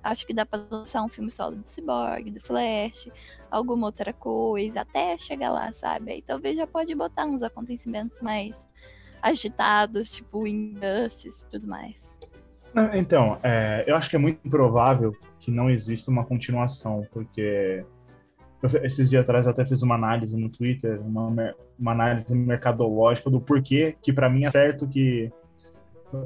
[0.05, 3.09] Acho que dá pra lançar um filme solo do Cyborg, do Flash,
[3.50, 6.12] alguma outra coisa, até chegar lá, sabe?
[6.12, 8.55] Aí talvez já pode botar uns acontecimentos mais
[9.22, 11.94] agitados, tipo Injustice e tudo mais.
[12.92, 17.84] Então, é, eu acho que é muito improvável que não exista uma continuação, porque
[18.62, 23.30] eu, esses dias atrás eu até fiz uma análise no Twitter, uma, uma análise mercadológica
[23.30, 25.32] do porquê que para mim é certo que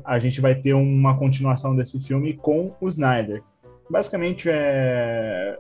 [0.05, 3.43] a gente vai ter uma continuação desse filme com o Snyder.
[3.91, 5.59] Basicamente, é,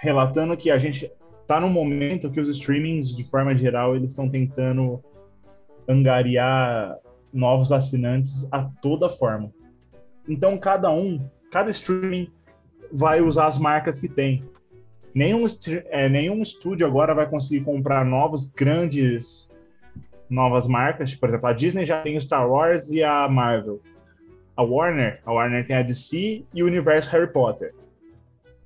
[0.00, 1.10] relatando que a gente
[1.40, 5.02] está num momento que os streamings, de forma geral, eles estão tentando
[5.88, 6.96] angariar
[7.32, 9.52] novos assinantes a toda forma.
[10.28, 12.30] Então, cada um, cada streaming
[12.92, 14.44] vai usar as marcas que tem.
[15.14, 15.44] Nenhum,
[15.90, 19.50] é, nenhum estúdio agora vai conseguir comprar novos, grandes,
[20.28, 21.14] novas marcas.
[21.14, 23.80] Por exemplo, a Disney já tem o Star Wars e a Marvel.
[24.56, 27.74] A Warner, a Warner tem a DC e o universo Harry Potter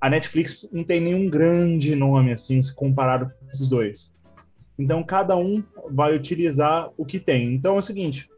[0.00, 4.12] a Netflix não tem nenhum grande nome assim se comparado com esses dois.
[4.78, 7.54] Então cada um vai utilizar o que tem.
[7.54, 8.30] Então é o seguinte: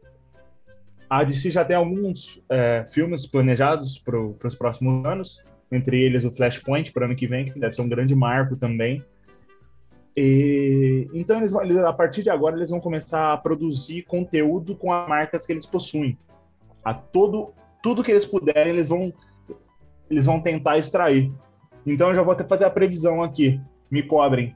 [1.09, 6.31] a DC já tem alguns é, filmes planejados para os próximos anos, entre eles o
[6.31, 9.03] Flashpoint para o ano que vem, que deve ser um grande marco também.
[10.17, 15.07] E, então eles, a partir de agora eles vão começar a produzir conteúdo com as
[15.07, 16.17] marcas que eles possuem.
[16.83, 19.13] A todo tudo que eles puderem eles vão
[20.09, 21.31] eles vão tentar extrair.
[21.85, 23.59] Então eu já vou até fazer a previsão aqui.
[23.89, 24.55] Me cobrem.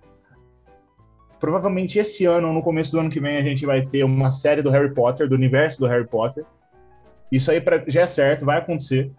[1.40, 4.32] Provavelmente esse ano, ou no começo do ano que vem, a gente vai ter uma
[4.32, 6.46] série do Harry Potter, do universo do Harry Potter.
[7.32, 9.12] Isso aí pra, já é certo, vai acontecer.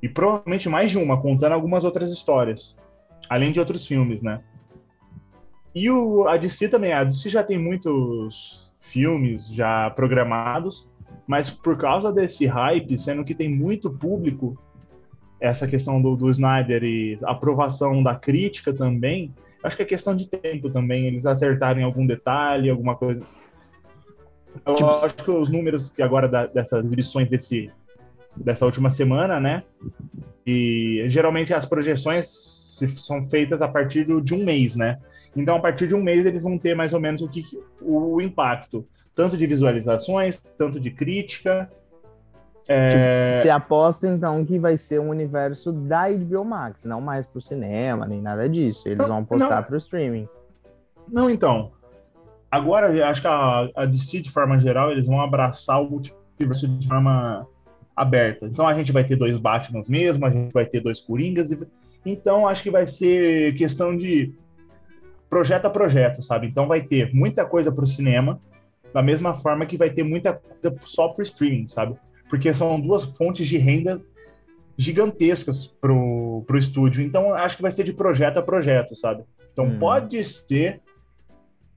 [0.00, 2.76] E provavelmente mais de uma, contando algumas outras histórias.
[3.28, 4.42] Além de outros filmes, né?
[5.74, 6.92] E o, a DC também.
[6.92, 10.88] A DC já tem muitos filmes já programados,
[11.26, 14.58] mas por causa desse hype, sendo que tem muito público,
[15.40, 20.28] essa questão do, do Snyder e aprovação da crítica também, acho que é questão de
[20.28, 23.22] tempo também, eles acertarem algum detalhe, alguma coisa.
[24.64, 27.70] Eu tipo, acho que os números que agora da, dessas exibições desse
[28.36, 29.62] dessa última semana, né?
[30.46, 32.26] E geralmente as projeções
[32.96, 34.98] são feitas a partir de um mês, né?
[35.36, 37.44] Então, a partir de um mês, eles vão ter mais ou menos o, que,
[37.80, 41.70] o impacto, tanto de visualizações, tanto de crítica.
[42.66, 43.30] É...
[43.32, 47.42] Você aposta, então, que vai ser um universo da HBO Max, não mais para o
[47.42, 48.86] cinema, nem nada disso.
[48.86, 50.28] Eles não, vão apostar para o streaming.
[51.08, 51.72] Não, então.
[52.50, 56.86] Agora, acho que a, a DC, de forma geral, eles vão abraçar o multiverso de
[56.86, 57.46] forma
[57.96, 58.46] aberta.
[58.46, 61.50] Então, a gente vai ter dois Batmans mesmo, a gente vai ter dois Coringas.
[62.04, 64.34] Então, acho que vai ser questão de
[65.32, 66.46] projeto a projeto, sabe?
[66.46, 68.38] Então vai ter muita coisa para o cinema,
[68.92, 71.96] da mesma forma que vai ter muita coisa só para o streaming, sabe?
[72.28, 74.00] Porque são duas fontes de renda
[74.76, 77.02] gigantescas pro, pro estúdio.
[77.04, 79.24] Então acho que vai ser de projeto a projeto, sabe?
[79.52, 79.78] Então hum.
[79.78, 80.80] pode ser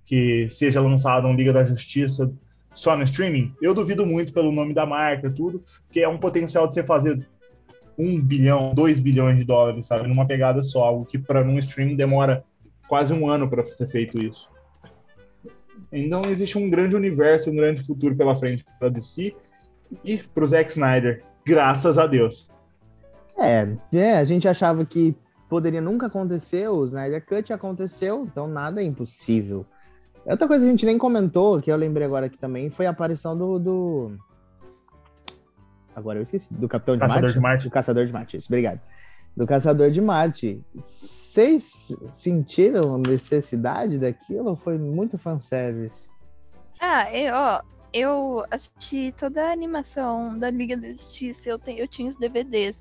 [0.06, 2.32] que seja lançado um Liga da Justiça
[2.74, 3.54] só no streaming.
[3.62, 7.28] Eu duvido muito pelo nome da marca, tudo, porque é um potencial de você fazer
[7.98, 10.08] um bilhão, dois bilhões de dólares, sabe?
[10.08, 12.44] Numa pegada só, algo que para um streaming demora
[12.88, 14.50] quase um ano para ser feito isso.
[15.92, 19.36] Então existe um grande universo, um grande futuro pela frente para DC
[20.04, 22.50] e para o Zack Snyder, graças a Deus.
[23.38, 25.16] É, é, a gente achava que
[25.50, 29.66] poderia nunca acontecer, o Snyder Cut aconteceu, então nada é impossível.
[30.26, 32.90] Outra coisa que a gente nem comentou, que eu lembrei agora aqui também, foi a
[32.90, 33.60] aparição do.
[33.60, 34.18] do...
[35.96, 36.52] Agora eu esqueci.
[36.52, 37.34] Do Capitão de Caçador Marte?
[37.34, 37.64] de Marte.
[37.66, 38.82] Do Caçador de Marte, isso, obrigado
[39.36, 40.64] do Caçador de Marte.
[41.36, 44.56] Vocês sentiram necessidade daquilo?
[44.56, 46.08] Foi muito fanservice.
[46.80, 47.62] Ah, eu, ó,
[47.92, 52.78] eu assisti toda a animação da Liga da Justiça, eu, tenho, eu tinha os DVDs.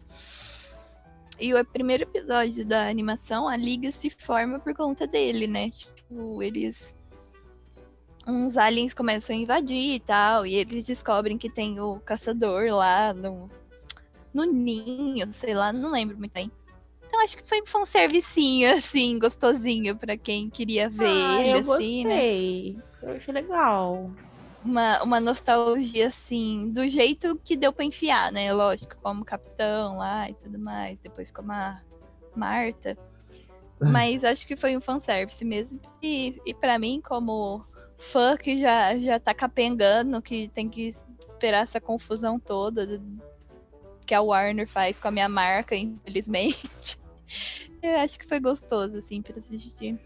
[1.41, 5.71] E o primeiro episódio da animação, a Liga se forma por conta dele, né?
[5.71, 6.95] Tipo, eles.
[8.25, 13.13] Uns aliens começam a invadir e tal, e eles descobrem que tem o caçador lá
[13.13, 13.51] no,
[14.33, 16.53] no ninho, sei lá, não lembro muito bem.
[17.15, 21.59] Então acho que foi um servicinho assim, gostosinho para quem queria ver ah, ele, eu
[21.61, 22.75] assim, gostei.
[22.75, 22.83] né?
[23.05, 24.11] Eu achei legal.
[24.65, 28.53] Uma, uma nostalgia, assim, do jeito que deu para enfiar, né?
[28.53, 31.81] Lógico, como capitão lá e tudo mais, depois como a
[32.35, 32.99] Marta.
[33.79, 35.81] Mas acho que foi um fanservice mesmo.
[36.03, 37.65] E, e para mim, como
[37.97, 40.97] fã que já, já tá capengando, que tem que
[41.31, 43.01] esperar essa confusão toda
[44.05, 46.99] que a Warner faz com a minha marca, infelizmente.
[47.83, 49.99] Eu acho que foi gostoso, assim, pra assistir.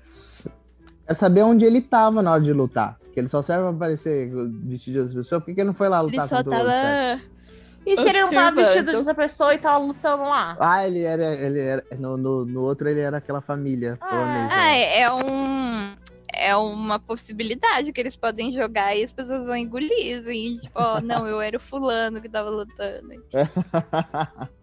[1.06, 2.98] É saber onde ele tava na hora de lutar.
[3.12, 4.30] Que ele só serve pra aparecer
[4.64, 5.40] vestido de pessoa.
[5.40, 7.22] Por que, que ele não foi lá lutar ele só contra tava...
[7.34, 7.38] o
[7.86, 10.56] e se ele não tava vestido de outra pessoa e tava lutando lá?
[10.60, 11.34] Ah, ele era.
[11.34, 13.96] Ele era no, no, no outro ele era aquela família.
[14.02, 15.96] Ah, ah é, é um
[16.30, 21.00] é uma possibilidade que eles podem jogar e as pessoas vão engolir, assim, tipo, oh,
[21.00, 23.24] não, eu era o fulano que tava lutando.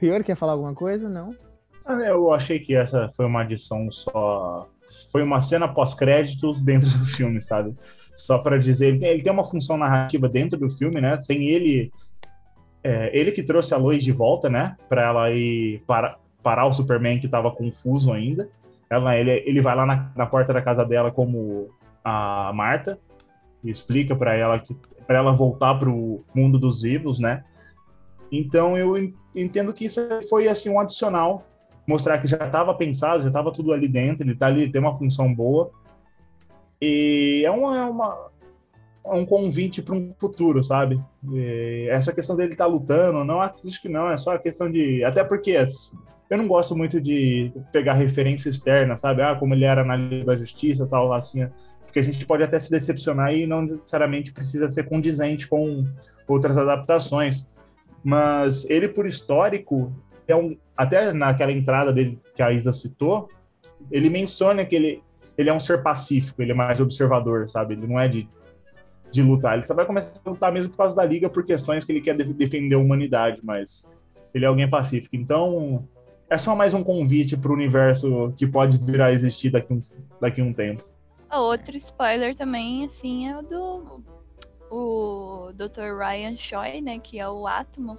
[0.00, 1.08] Pior quer falar alguma coisa?
[1.08, 1.36] Não?
[1.84, 4.66] Ah, eu achei que essa foi uma adição só.
[5.12, 7.76] Foi uma cena pós-créditos dentro do filme, sabe?
[8.16, 11.18] Só para dizer, ele tem uma função narrativa dentro do filme, né?
[11.18, 11.92] Sem ele.
[12.82, 14.74] É, ele que trouxe a Lois de volta, né?
[14.88, 18.48] Pra ela ir para, parar o Superman que tava confuso ainda.
[18.88, 21.68] Ela, ele, ele vai lá na, na porta da casa dela como
[22.02, 22.98] a Marta
[23.62, 24.74] e explica para ela que
[25.06, 27.44] para ela voltar para o mundo dos vivos, né?
[28.30, 28.96] Então eu
[29.34, 31.44] entendo que isso foi assim um adicional,
[31.86, 34.96] mostrar que já estava pensado, já estava tudo ali dentro, ele tá ali, tem uma
[34.96, 35.70] função boa.
[36.80, 38.30] E é uma, é uma
[39.04, 41.02] é um convite para um futuro, sabe?
[41.32, 44.70] E essa questão dele estar tá lutando, não acho que não, é só a questão
[44.70, 45.56] de até porque
[46.28, 49.22] eu não gosto muito de pegar referência externa, sabe?
[49.22, 51.48] Ah, como ele era na Liga da Justiça, tal, assim,
[51.84, 55.84] porque a gente pode até se decepcionar e não necessariamente precisa ser condizente com
[56.28, 57.48] outras adaptações.
[58.02, 59.92] Mas ele, por histórico,
[60.26, 63.28] é um, até naquela entrada dele que a Isa citou,
[63.90, 65.02] ele menciona que ele,
[65.36, 67.74] ele é um ser pacífico, ele é mais observador, sabe?
[67.74, 68.28] Ele não é de,
[69.10, 69.58] de lutar.
[69.58, 72.00] Ele só vai começar a lutar mesmo por causa da Liga, por questões que ele
[72.00, 73.86] quer defender a humanidade, mas
[74.32, 75.16] ele é alguém pacífico.
[75.16, 75.86] Então,
[76.28, 79.80] é só mais um convite para o universo que pode vir a existir daqui um,
[80.20, 80.84] daqui um tempo.
[81.30, 84.02] Outro spoiler também, assim, é o do
[84.70, 85.96] o Dr.
[85.98, 87.98] Ryan Choi, né, que é o Átomo.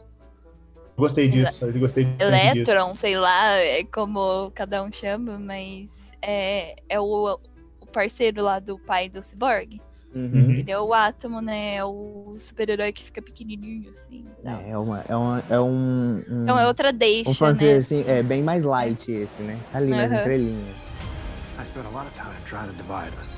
[0.98, 2.96] Gostei disso, eu gostei disso.
[2.96, 5.90] sei lá, é como cada um chama, mas
[6.22, 7.40] é, é o,
[7.80, 9.82] o parceiro lá do pai do Cyborg.
[10.14, 10.52] Uhum.
[10.52, 11.76] Ele é o átomo, né?
[11.76, 14.26] É o super-herói que fica pequenininho, assim.
[14.44, 16.44] É, é, uma, é, uma, é um, um.
[16.44, 17.24] Então é outra deixa.
[17.24, 17.78] Vamos fazer né?
[17.78, 19.58] assim, é bem mais light esse, né?
[19.72, 19.98] Tá ali uhum.
[19.98, 20.76] nas entrelinhas.
[21.58, 23.38] I spent a lot of time trying to divide us.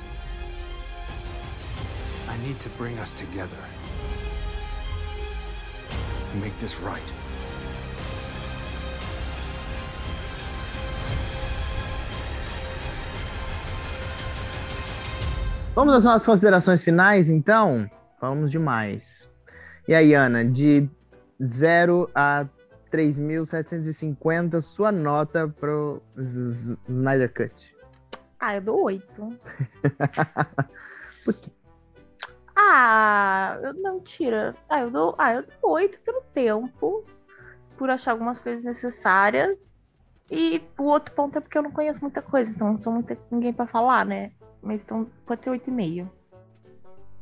[2.34, 3.64] I need to bring us together.
[6.40, 7.02] make this right.
[15.74, 17.88] Vamos às nossas considerações finais, então?
[18.20, 19.28] Vamos demais.
[19.86, 20.88] E aí, Ana, de
[21.42, 22.48] 0 a
[22.92, 27.76] 3.750, sua nota pro Snyder Cut?
[28.40, 29.04] Ah, eu dou 8.
[31.24, 31.53] Por quê?
[32.56, 34.56] Ah, eu não tira.
[34.68, 37.04] Ah, eu dou, ah, eu dou 8 pelo tempo,
[37.76, 39.74] por achar algumas coisas necessárias.
[40.30, 43.18] E o outro ponto é porque eu não conheço muita coisa, então não sou muita,
[43.30, 44.32] ninguém pra falar, né?
[44.62, 46.08] Mas então pode ser 8,5.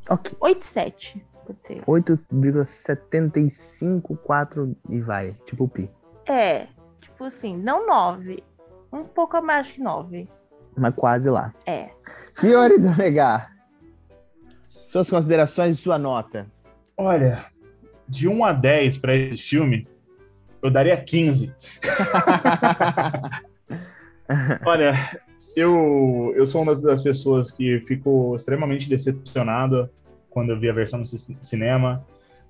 [0.08, 0.36] Ok.
[0.40, 1.20] 8,7.
[1.46, 1.82] Pode ser.
[1.86, 5.90] 8,754 e vai, tipo pi.
[6.26, 6.68] É,
[7.00, 8.44] tipo assim, não 9.
[8.92, 10.28] Um pouco a mais que 9.
[10.76, 11.52] Mas quase lá.
[11.66, 11.90] É.
[12.34, 13.50] Fiore do Legar.
[14.92, 16.46] Suas considerações e sua nota.
[16.98, 17.46] Olha,
[18.06, 19.88] de 1 a 10 para esse filme,
[20.62, 21.50] eu daria 15.
[24.66, 25.18] Olha,
[25.56, 29.90] eu, eu sou uma das, pessoas que ficou extremamente decepcionada
[30.28, 32.06] quando eu vi a versão no ci- cinema.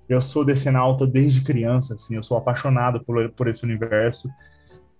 [0.09, 4.29] Eu sou decenalta desde criança, assim, eu sou apaixonado por, por esse universo.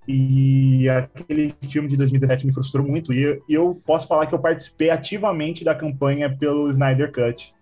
[0.08, 3.14] E aquele filme de 2017 me frustrou muito.
[3.14, 7.54] E eu, posso falar que eu participei ativamente da campanha pelo Snyder Cut.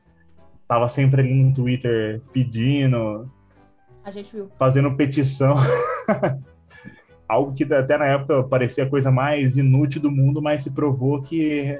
[0.67, 3.29] Tava sempre ali no Twitter pedindo,
[4.03, 4.49] A gente viu.
[4.57, 5.57] fazendo petição.
[7.27, 11.21] Algo que até na época parecia a coisa mais inútil do mundo, mas se provou
[11.21, 11.79] que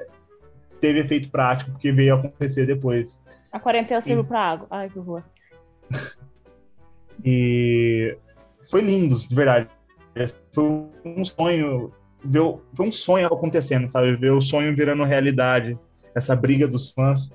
[0.80, 3.20] teve efeito prático, porque veio a acontecer depois.
[3.52, 4.66] A quarentena serviu pra água.
[4.70, 5.22] Ai, que horror.
[7.24, 8.16] E
[8.68, 9.68] foi lindo, de verdade.
[10.52, 10.64] Foi
[11.04, 11.92] um sonho,
[12.24, 14.16] ver, foi um sonho acontecendo, sabe?
[14.16, 15.78] Ver o sonho virando realidade.
[16.14, 17.30] Essa briga dos fãs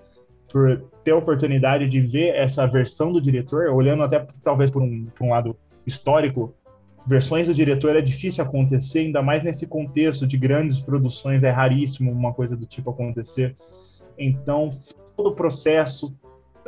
[0.51, 5.05] por ter a oportunidade de ver essa versão do diretor, olhando até talvez por um,
[5.05, 6.55] por um lado histórico,
[7.05, 12.11] versões do diretor é difícil acontecer, ainda mais nesse contexto de grandes produções, é raríssimo
[12.11, 13.55] uma coisa do tipo acontecer.
[14.17, 14.69] Então,
[15.15, 16.15] todo o processo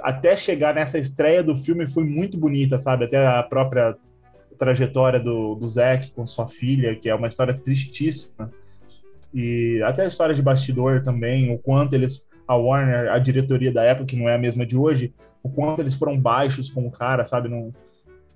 [0.01, 3.05] até chegar nessa estreia do filme foi muito bonita, sabe?
[3.05, 3.95] Até a própria
[4.59, 8.51] trajetória do, do Zack com sua filha, que é uma história tristíssima.
[9.33, 13.83] E até a história de bastidor também, o quanto eles, a Warner, a diretoria da
[13.83, 16.91] época, que não é a mesma de hoje, o quanto eles foram baixos com o
[16.91, 17.47] cara, sabe?
[17.47, 17.73] Não,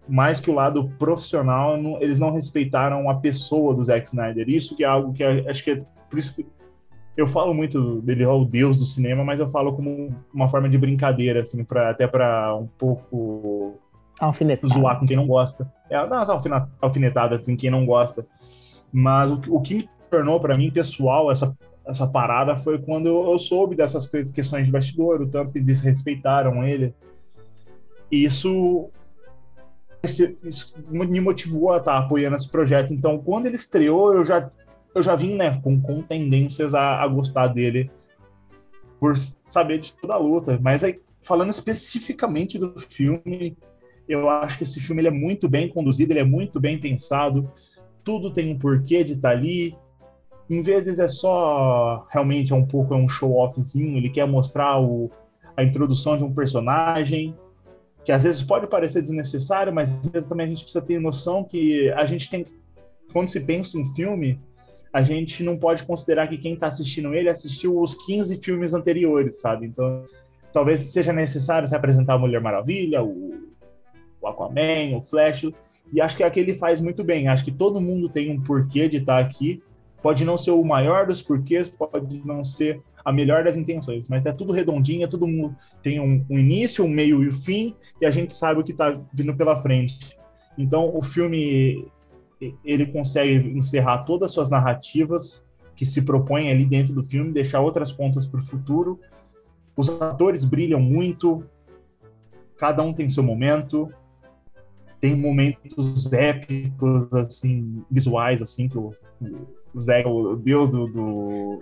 [0.08, 4.50] mais que o lado profissional, não- eles não respeitaram a pessoa do Zack Snyder.
[4.50, 5.78] Isso que é algo que acho que é
[6.10, 6.46] por isso que
[7.18, 10.70] eu falo muito dele, ó, o deus do cinema, mas eu falo como uma forma
[10.70, 13.80] de brincadeira, assim, pra, até para um pouco
[14.26, 14.74] Alfinetada.
[14.74, 15.72] zoar com quem não gosta.
[15.90, 16.30] É, dar umas
[16.82, 18.26] alfinetadas em quem não gosta.
[18.92, 21.56] Mas o, o que me tornou para mim pessoal essa,
[21.86, 26.94] essa parada foi quando eu, soube dessas questões de bastidor, o tanto que desrespeitaram ele.
[28.12, 28.90] E isso,
[30.04, 32.94] esse- isso me motivou a estar apoiando esse projeto.
[32.94, 34.50] Então, quando ele estreou, eu já,
[34.94, 37.90] eu já vim né, com, com tendências a, a gostar dele
[39.00, 40.60] por saber de toda a luta.
[40.62, 43.58] Mas aí, falando especificamente do filme,
[44.08, 47.50] eu acho que esse filme ele é muito bem conduzido, ele é muito bem pensado,
[48.04, 49.76] tudo tem um porquê de estar ali.
[50.50, 54.80] Em vezes é só realmente é um pouco é um show offzinho, ele quer mostrar
[54.82, 55.10] o,
[55.56, 57.36] a introdução de um personagem,
[58.04, 61.44] que às vezes pode parecer desnecessário, mas às vezes também a gente precisa ter noção
[61.44, 62.44] que a gente tem
[63.12, 64.40] quando se pensa um filme,
[64.92, 69.40] a gente não pode considerar que quem está assistindo ele assistiu os 15 filmes anteriores,
[69.40, 69.68] sabe?
[69.68, 70.04] Então,
[70.52, 73.53] talvez seja necessário se apresentar a Mulher Maravilha, o
[74.24, 75.52] o Aquaman, o Flash,
[75.92, 77.28] e acho que é aquele faz muito bem.
[77.28, 79.62] Acho que todo mundo tem um porquê de estar aqui.
[80.02, 84.26] Pode não ser o maior dos porquês, pode não ser a melhor das intenções, mas
[84.26, 87.76] é tudo redondinho, é todo mundo tem um, um início, um meio e um fim,
[88.00, 90.18] e a gente sabe o que está vindo pela frente.
[90.58, 91.86] Então, o filme
[92.64, 95.46] ele consegue encerrar todas as suas narrativas
[95.76, 99.00] que se propõem ali dentro do filme, deixar outras pontas para o futuro.
[99.76, 101.44] Os atores brilham muito,
[102.58, 103.92] cada um tem seu momento
[105.04, 108.94] tem momentos épicos, assim, visuais, assim, que o,
[109.74, 111.60] o Zé, o deus do, do,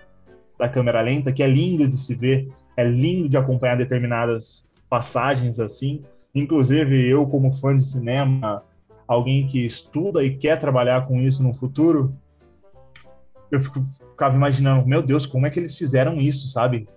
[0.59, 5.59] da câmera lenta, que é lindo de se ver, é lindo de acompanhar determinadas passagens,
[5.59, 6.03] assim.
[6.35, 8.63] Inclusive, eu, como fã de cinema,
[9.07, 12.15] alguém que estuda e quer trabalhar com isso no futuro,
[13.49, 13.81] eu fico,
[14.11, 16.87] ficava imaginando, meu Deus, como é que eles fizeram isso, sabe?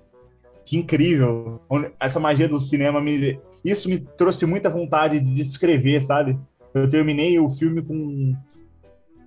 [0.63, 1.59] Que incrível.
[1.99, 6.39] Essa magia do cinema me, isso me trouxe muita vontade de escrever, sabe?
[6.73, 8.35] Eu terminei o filme com.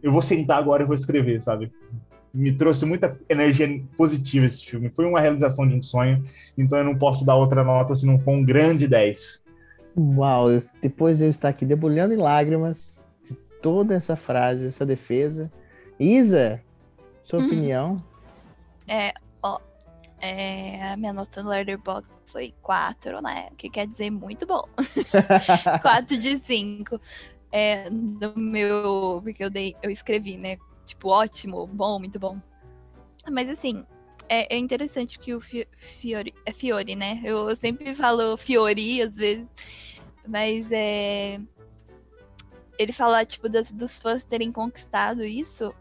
[0.03, 1.71] Eu vou sentar agora e vou escrever, sabe?
[2.33, 3.67] Me trouxe muita energia
[3.97, 4.89] positiva esse filme.
[4.95, 6.23] Foi uma realização de um sonho,
[6.57, 9.43] então eu não posso dar outra nota se não for um grande 10.
[9.97, 15.51] Uau, eu- depois eu estar aqui debulhando em lágrimas de toda essa frase, essa defesa.
[15.99, 16.61] Isa,
[17.23, 17.45] sua Hum.
[17.47, 18.03] opinião?
[18.87, 19.13] É,
[20.81, 23.49] a minha nota no Letterboxd foi 4, né?
[23.51, 24.63] O que quer dizer muito bom.
[25.81, 26.99] 4 de 5.
[27.51, 29.21] É, no meu.
[29.23, 30.57] Porque eu dei, eu escrevi, né?
[30.85, 32.39] Tipo, ótimo, bom, muito bom.
[33.29, 33.85] Mas assim,
[34.29, 35.67] é, é interessante que o Fi-
[35.99, 36.33] Fiore.
[36.45, 37.21] É Fiore, né?
[37.23, 39.47] Eu sempre falo Fiori às vezes.
[40.27, 41.39] Mas é.
[42.77, 45.73] Ele falar, tipo, das, dos fãs terem conquistado isso.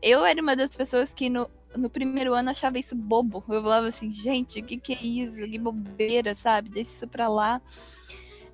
[0.00, 3.42] Eu era uma das pessoas que no, no primeiro ano achava isso bobo.
[3.48, 5.36] Eu falava assim, gente, o que, que é isso?
[5.36, 6.68] Que bobeira, sabe?
[6.68, 7.60] Deixa isso pra lá.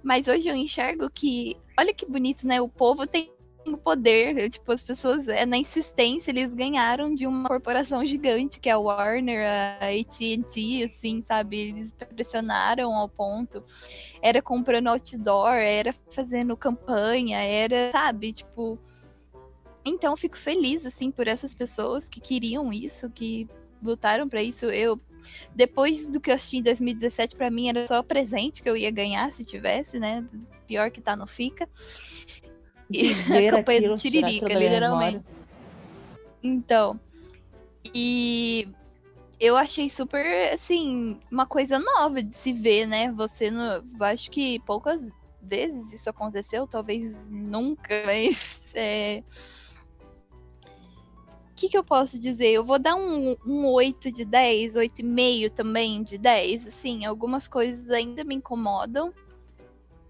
[0.02, 2.60] Mas hoje eu enxergo que, olha que bonito, né?
[2.60, 3.30] O povo tem
[3.66, 4.48] o poder.
[4.50, 8.78] Tipo, as pessoas, é, na insistência, eles ganharam de uma corporação gigante, que é a
[8.78, 11.68] Warner, a AT&T, assim, sabe?
[11.68, 13.62] Eles pressionaram ao ponto.
[14.22, 18.32] Era comprando outdoor, era fazendo campanha, era, sabe?
[18.32, 18.78] Tipo...
[19.85, 23.49] Então, eu fico feliz, assim, por essas pessoas que queriam isso, que
[23.83, 24.66] lutaram pra isso.
[24.66, 25.01] Eu,
[25.55, 28.91] depois do que eu assisti em 2017, pra mim era só presente que eu ia
[28.91, 30.24] ganhar se tivesse, né?
[30.66, 31.68] Pior que tá, não fica.
[32.91, 33.12] E
[33.49, 35.24] a campanha aquilo, do Tiririca, literalmente.
[36.43, 36.99] Então,
[37.95, 38.68] e
[39.39, 43.11] eu achei super, assim, uma coisa nova de se ver, né?
[43.12, 43.76] Você não.
[43.76, 45.01] Eu acho que poucas
[45.41, 48.61] vezes isso aconteceu, talvez nunca, mas.
[48.72, 49.24] É...
[51.61, 52.48] Que, que eu posso dizer?
[52.52, 56.68] Eu vou dar um, um 8 de 10, 8,5 também de 10.
[56.68, 59.12] Assim, algumas coisas ainda me incomodam,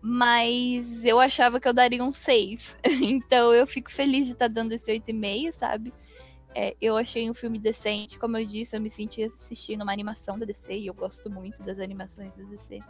[0.00, 2.76] mas eu achava que eu daria um 6.
[3.02, 5.92] então eu fico feliz de estar dando esse 8,5, sabe?
[6.54, 10.38] É, eu achei um filme decente, como eu disse, eu me senti assistindo uma animação
[10.38, 12.80] da DC e eu gosto muito das animações da DC.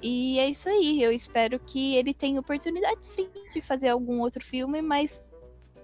[0.00, 4.44] E é isso aí, eu espero que ele tenha oportunidade sim de fazer algum outro
[4.44, 5.20] filme, mas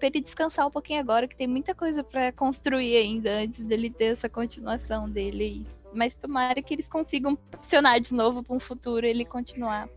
[0.00, 3.90] pra ele descansar um pouquinho agora, que tem muita coisa pra construir ainda antes dele
[3.90, 5.66] ter essa continuação dele.
[5.92, 9.88] Mas tomara que eles consigam funcionar de novo para um futuro ele continuar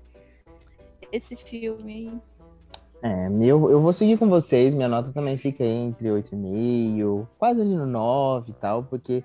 [1.11, 2.21] esse filme.
[3.01, 7.75] É, meu, eu vou seguir com vocês, minha nota também fica entre 8,5, quase ali
[7.75, 9.23] no 9 e tal, porque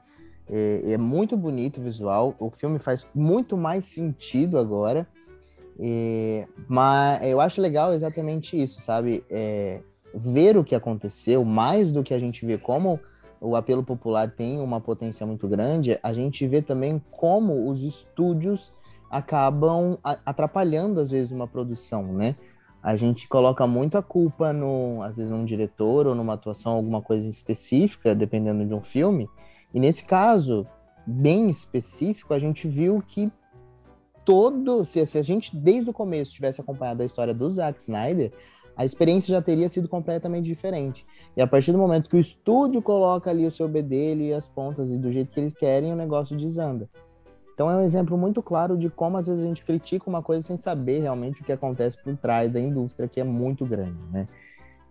[0.49, 5.07] é, é muito bonito o visual, o filme faz muito mais sentido agora,
[5.79, 9.24] é, mas eu acho legal exatamente isso, sabe?
[9.31, 9.81] É,
[10.15, 12.99] ver o que aconteceu, mais do que a gente vê como
[13.41, 18.73] o apelo popular tem uma potência muito grande, a gente vê também como os estúdios
[19.11, 22.37] acabam atrapalhando, às vezes, uma produção, né?
[22.83, 27.03] A gente coloca muito a culpa, no, às vezes, num diretor ou numa atuação, alguma
[27.03, 29.29] coisa específica, dependendo de um filme.
[29.75, 30.67] E nesse caso,
[31.07, 33.33] bem específico, a gente viu que
[34.25, 34.85] todo.
[34.85, 38.33] Se, se a gente, desde o começo, tivesse acompanhado a história do Zack Snyder,
[38.79, 41.05] a experiência já teria sido completamente diferente.
[41.37, 44.47] E a partir do momento que o estúdio coloca ali o seu bedelho e as
[44.47, 46.89] pontas e do jeito que eles querem, o negócio desanda.
[47.53, 50.47] Então é um exemplo muito claro de como às vezes a gente critica uma coisa
[50.47, 54.29] sem saber realmente o que acontece por trás da indústria, que é muito grande, né?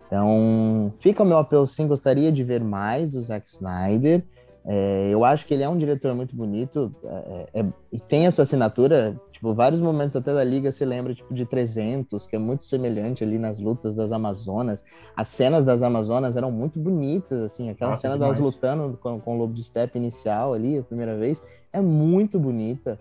[0.06, 4.22] Então, fica o meu apelo sim, gostaria de ver mais do Zack Snyder.
[4.70, 8.42] É, eu acho que ele é um diretor muito bonito é, é, e tem essa
[8.42, 12.66] assinatura, tipo, vários momentos até da Liga se lembra, tipo, de 300, que é muito
[12.66, 14.84] semelhante ali nas lutas das Amazonas.
[15.16, 18.54] As cenas das Amazonas eram muito bonitas, assim, aquela Nossa, cena delas demais.
[18.54, 21.42] lutando com, com o Lobo de Steppe inicial ali, a primeira vez,
[21.72, 23.00] é muito bonita.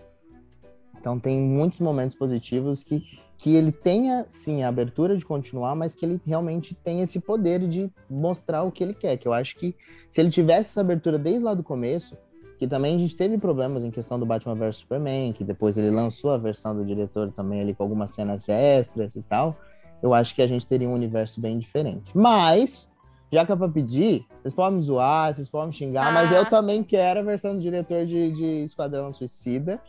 [1.00, 3.02] Então tem muitos momentos positivos que,
[3.38, 7.68] que ele tenha, sim, a abertura de continuar, mas que ele realmente tenha esse poder
[7.68, 9.18] de mostrar o que ele quer.
[9.18, 9.76] Que eu acho que
[10.10, 12.18] se ele tivesse essa abertura desde lá do começo,
[12.58, 15.92] que também a gente teve problemas em questão do Batman vs Superman, que depois ele
[15.92, 19.56] lançou a versão do diretor também ali com algumas cenas extras e tal,
[20.02, 22.12] eu acho que a gente teria um universo bem diferente.
[22.16, 22.92] Mas,
[23.32, 26.36] já que é pra pedir, vocês podem me zoar, vocês podem me xingar, mas Ah.
[26.36, 29.80] eu também quero a versão do diretor de, de Esquadrão Suicida,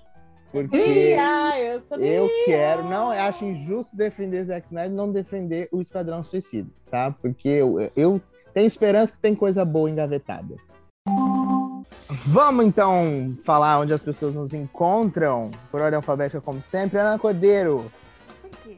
[0.50, 1.16] porque...
[1.18, 1.78] Ah, eu.
[2.00, 7.10] Eu quero, não, acho injusto defender Zack Snyder e não defender o Esquadrão Suicida, tá?
[7.10, 8.20] Porque eu, eu
[8.52, 10.56] tenho esperança que tem coisa boa engavetada.
[12.26, 16.98] Vamos então falar onde as pessoas nos encontram, por ordem alfabética, como sempre.
[16.98, 17.90] Ana Cordeiro,
[18.40, 18.76] Por quê?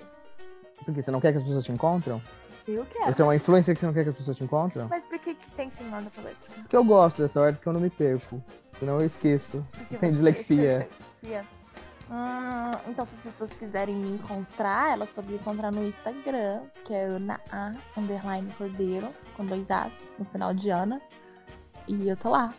[0.84, 2.20] porque você não quer que as pessoas te encontram?
[2.66, 3.12] Eu quero.
[3.12, 4.86] Você é uma influência que você não quer que as pessoas te encontram?
[4.88, 6.52] Mas por que, que tem sim ordem política?
[6.60, 8.42] Porque eu gosto dessa ordem, porque eu não me perco.
[8.78, 9.64] Senão eu esqueço.
[9.76, 10.88] Porque Tem dislexia.
[11.20, 11.44] dislexia.
[12.10, 16.92] Hum, então, se as pessoas quiserem me encontrar, elas podem me encontrar no Instagram, que
[16.92, 21.00] é Ana A, underline Cordeiro, com dois As, no final de Ana.
[21.86, 22.52] E eu tô lá.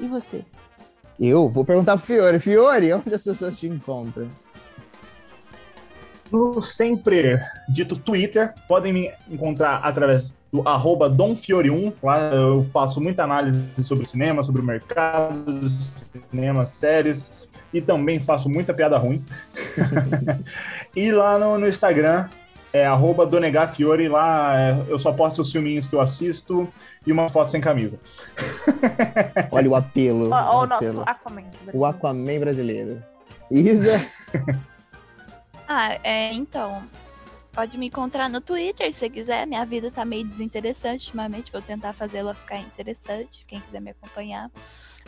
[0.00, 0.44] E você?
[1.18, 2.40] Eu vou perguntar pro Fiore.
[2.40, 4.28] Fiore, onde as pessoas te encontram?
[6.30, 11.92] no sempre dito Twitter, podem me encontrar através do arroba domfiore1.
[12.02, 15.68] Lá eu faço muita análise sobre cinema, sobre o mercado,
[16.30, 17.30] cinema, séries,
[17.72, 19.24] e também faço muita piada ruim.
[20.94, 22.28] e lá no, no Instagram
[22.72, 26.68] é arroba Donegafiore, lá é, eu só posto os filminhos que eu assisto
[27.06, 27.98] e umas fotos sem camisa.
[29.50, 30.30] Olha o apelo.
[30.30, 31.02] Ó, o o nosso apelo.
[31.06, 31.44] Aquaman.
[31.72, 33.02] O Aquaman brasileiro.
[33.50, 34.00] Isa,
[35.72, 36.82] Ah, é, então.
[37.52, 39.46] Pode me encontrar no Twitter se quiser.
[39.46, 41.52] Minha vida tá meio desinteressante ultimamente.
[41.52, 43.44] Vou tentar fazê-la ficar interessante.
[43.46, 44.50] Quem quiser me acompanhar.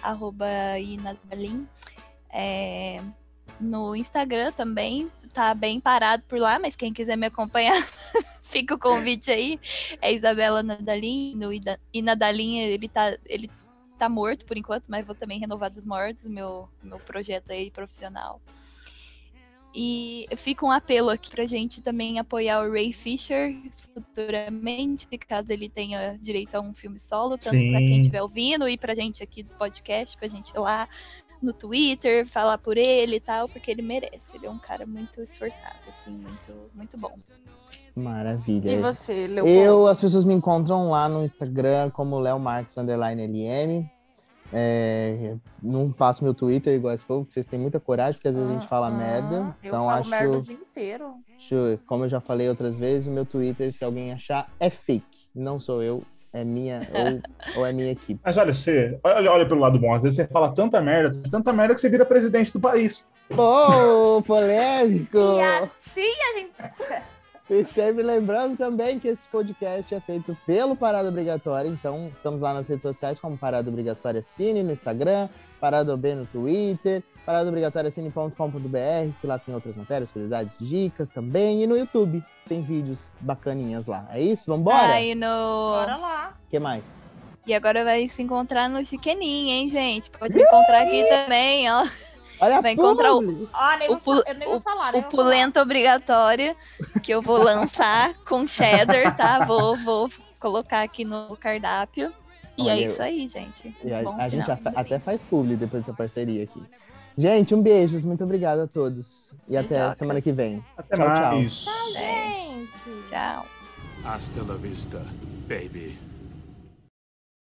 [0.00, 0.46] Arroba
[0.78, 1.66] Inadalim.
[2.32, 3.00] É,
[3.60, 5.10] no Instagram também.
[5.34, 7.72] Tá bem parado por lá, mas quem quiser me acompanhar,
[8.44, 9.58] fica o convite aí.
[10.00, 11.34] É Isabela Nadalim.
[11.36, 13.16] No Ida- Inadalim, ele tá.
[13.26, 13.50] Ele
[13.98, 18.40] tá morto por enquanto, mas vou também renovar dos mortos, meu, meu projeto aí profissional.
[19.74, 23.56] E fica um apelo aqui pra gente também apoiar o Ray Fisher
[23.94, 28.76] futuramente, caso ele tenha direito a um filme solo, tanto pra quem estiver ouvindo e
[28.76, 30.88] pra gente aqui do podcast, pra gente ir lá
[31.42, 34.20] no Twitter, falar por ele e tal, porque ele merece.
[34.34, 37.12] Ele é um cara muito esforçado, assim, muito, muito bom.
[37.94, 38.70] maravilha.
[38.70, 39.48] E você, Leopoldo?
[39.58, 43.90] Eu, as pessoas me encontram lá no Instagram como Léo Marques underline LM.
[44.54, 48.34] É, não passo meu Twitter igual esse povo, porque vocês têm muita coragem, porque às
[48.34, 49.36] vezes a gente fala Ah, merda.
[49.62, 51.14] Eu Então falo acho, merda o dia inteiro.
[51.38, 51.54] acho,
[51.86, 55.06] como eu já falei outras vezes, o meu Twitter, se alguém achar, é fake.
[55.34, 56.02] Não sou eu,
[56.32, 57.20] é minha ou,
[57.60, 58.20] ou é minha equipe.
[58.24, 61.52] Mas olha, você, olha, olha pelo lado bom, às vezes você fala tanta merda, tanta
[61.52, 63.06] merda que você vira presidente do país.
[63.30, 65.18] Ô, polêmico!
[65.18, 67.12] E assim a gente.
[67.50, 72.54] E sempre lembrando também que esse podcast é feito pelo Parada Obrigatória, então estamos lá
[72.54, 75.28] nas redes sociais como Parada Obrigatória Cine no Instagram,
[75.62, 81.76] Parada OB no Twitter, paradaobrigatoriacine.com.br, que lá tem outras matérias, curiosidades, dicas também, e no
[81.78, 84.04] YouTube tem vídeos bacaninhas lá.
[84.10, 84.50] É isso?
[84.50, 84.94] Vambora?
[84.94, 85.20] Aí no.
[85.28, 86.34] Bora lá.
[86.48, 86.82] O que mais?
[87.46, 90.10] E agora vai se encontrar no Chiqueninho, hein, gente?
[90.10, 91.86] Pode me encontrar aqui também, ó.
[92.40, 93.48] Olha a Vai encontrar o-!
[93.52, 95.02] Ah, nem O vou vou falar, o.
[95.04, 96.56] Pulenta Obrigatória,
[97.04, 99.44] que eu vou lançar com cheddar, tá?
[99.44, 100.10] Vou, vou
[100.40, 102.12] colocar aqui no cardápio.
[102.62, 103.76] E Olha, é isso aí, gente.
[103.84, 106.62] E a, a gente até faz publi depois dessa parceria aqui.
[107.16, 109.34] Gente, um beijo, muito obrigado a todos.
[109.48, 109.94] E até Beijoca.
[109.94, 110.64] semana que vem.
[110.76, 111.36] Até Tchau, tchau.
[111.36, 111.66] mais.
[111.96, 113.08] É, Gente.
[113.10, 113.46] tchau.
[114.04, 115.00] Hasta la vista,
[115.48, 116.11] baby.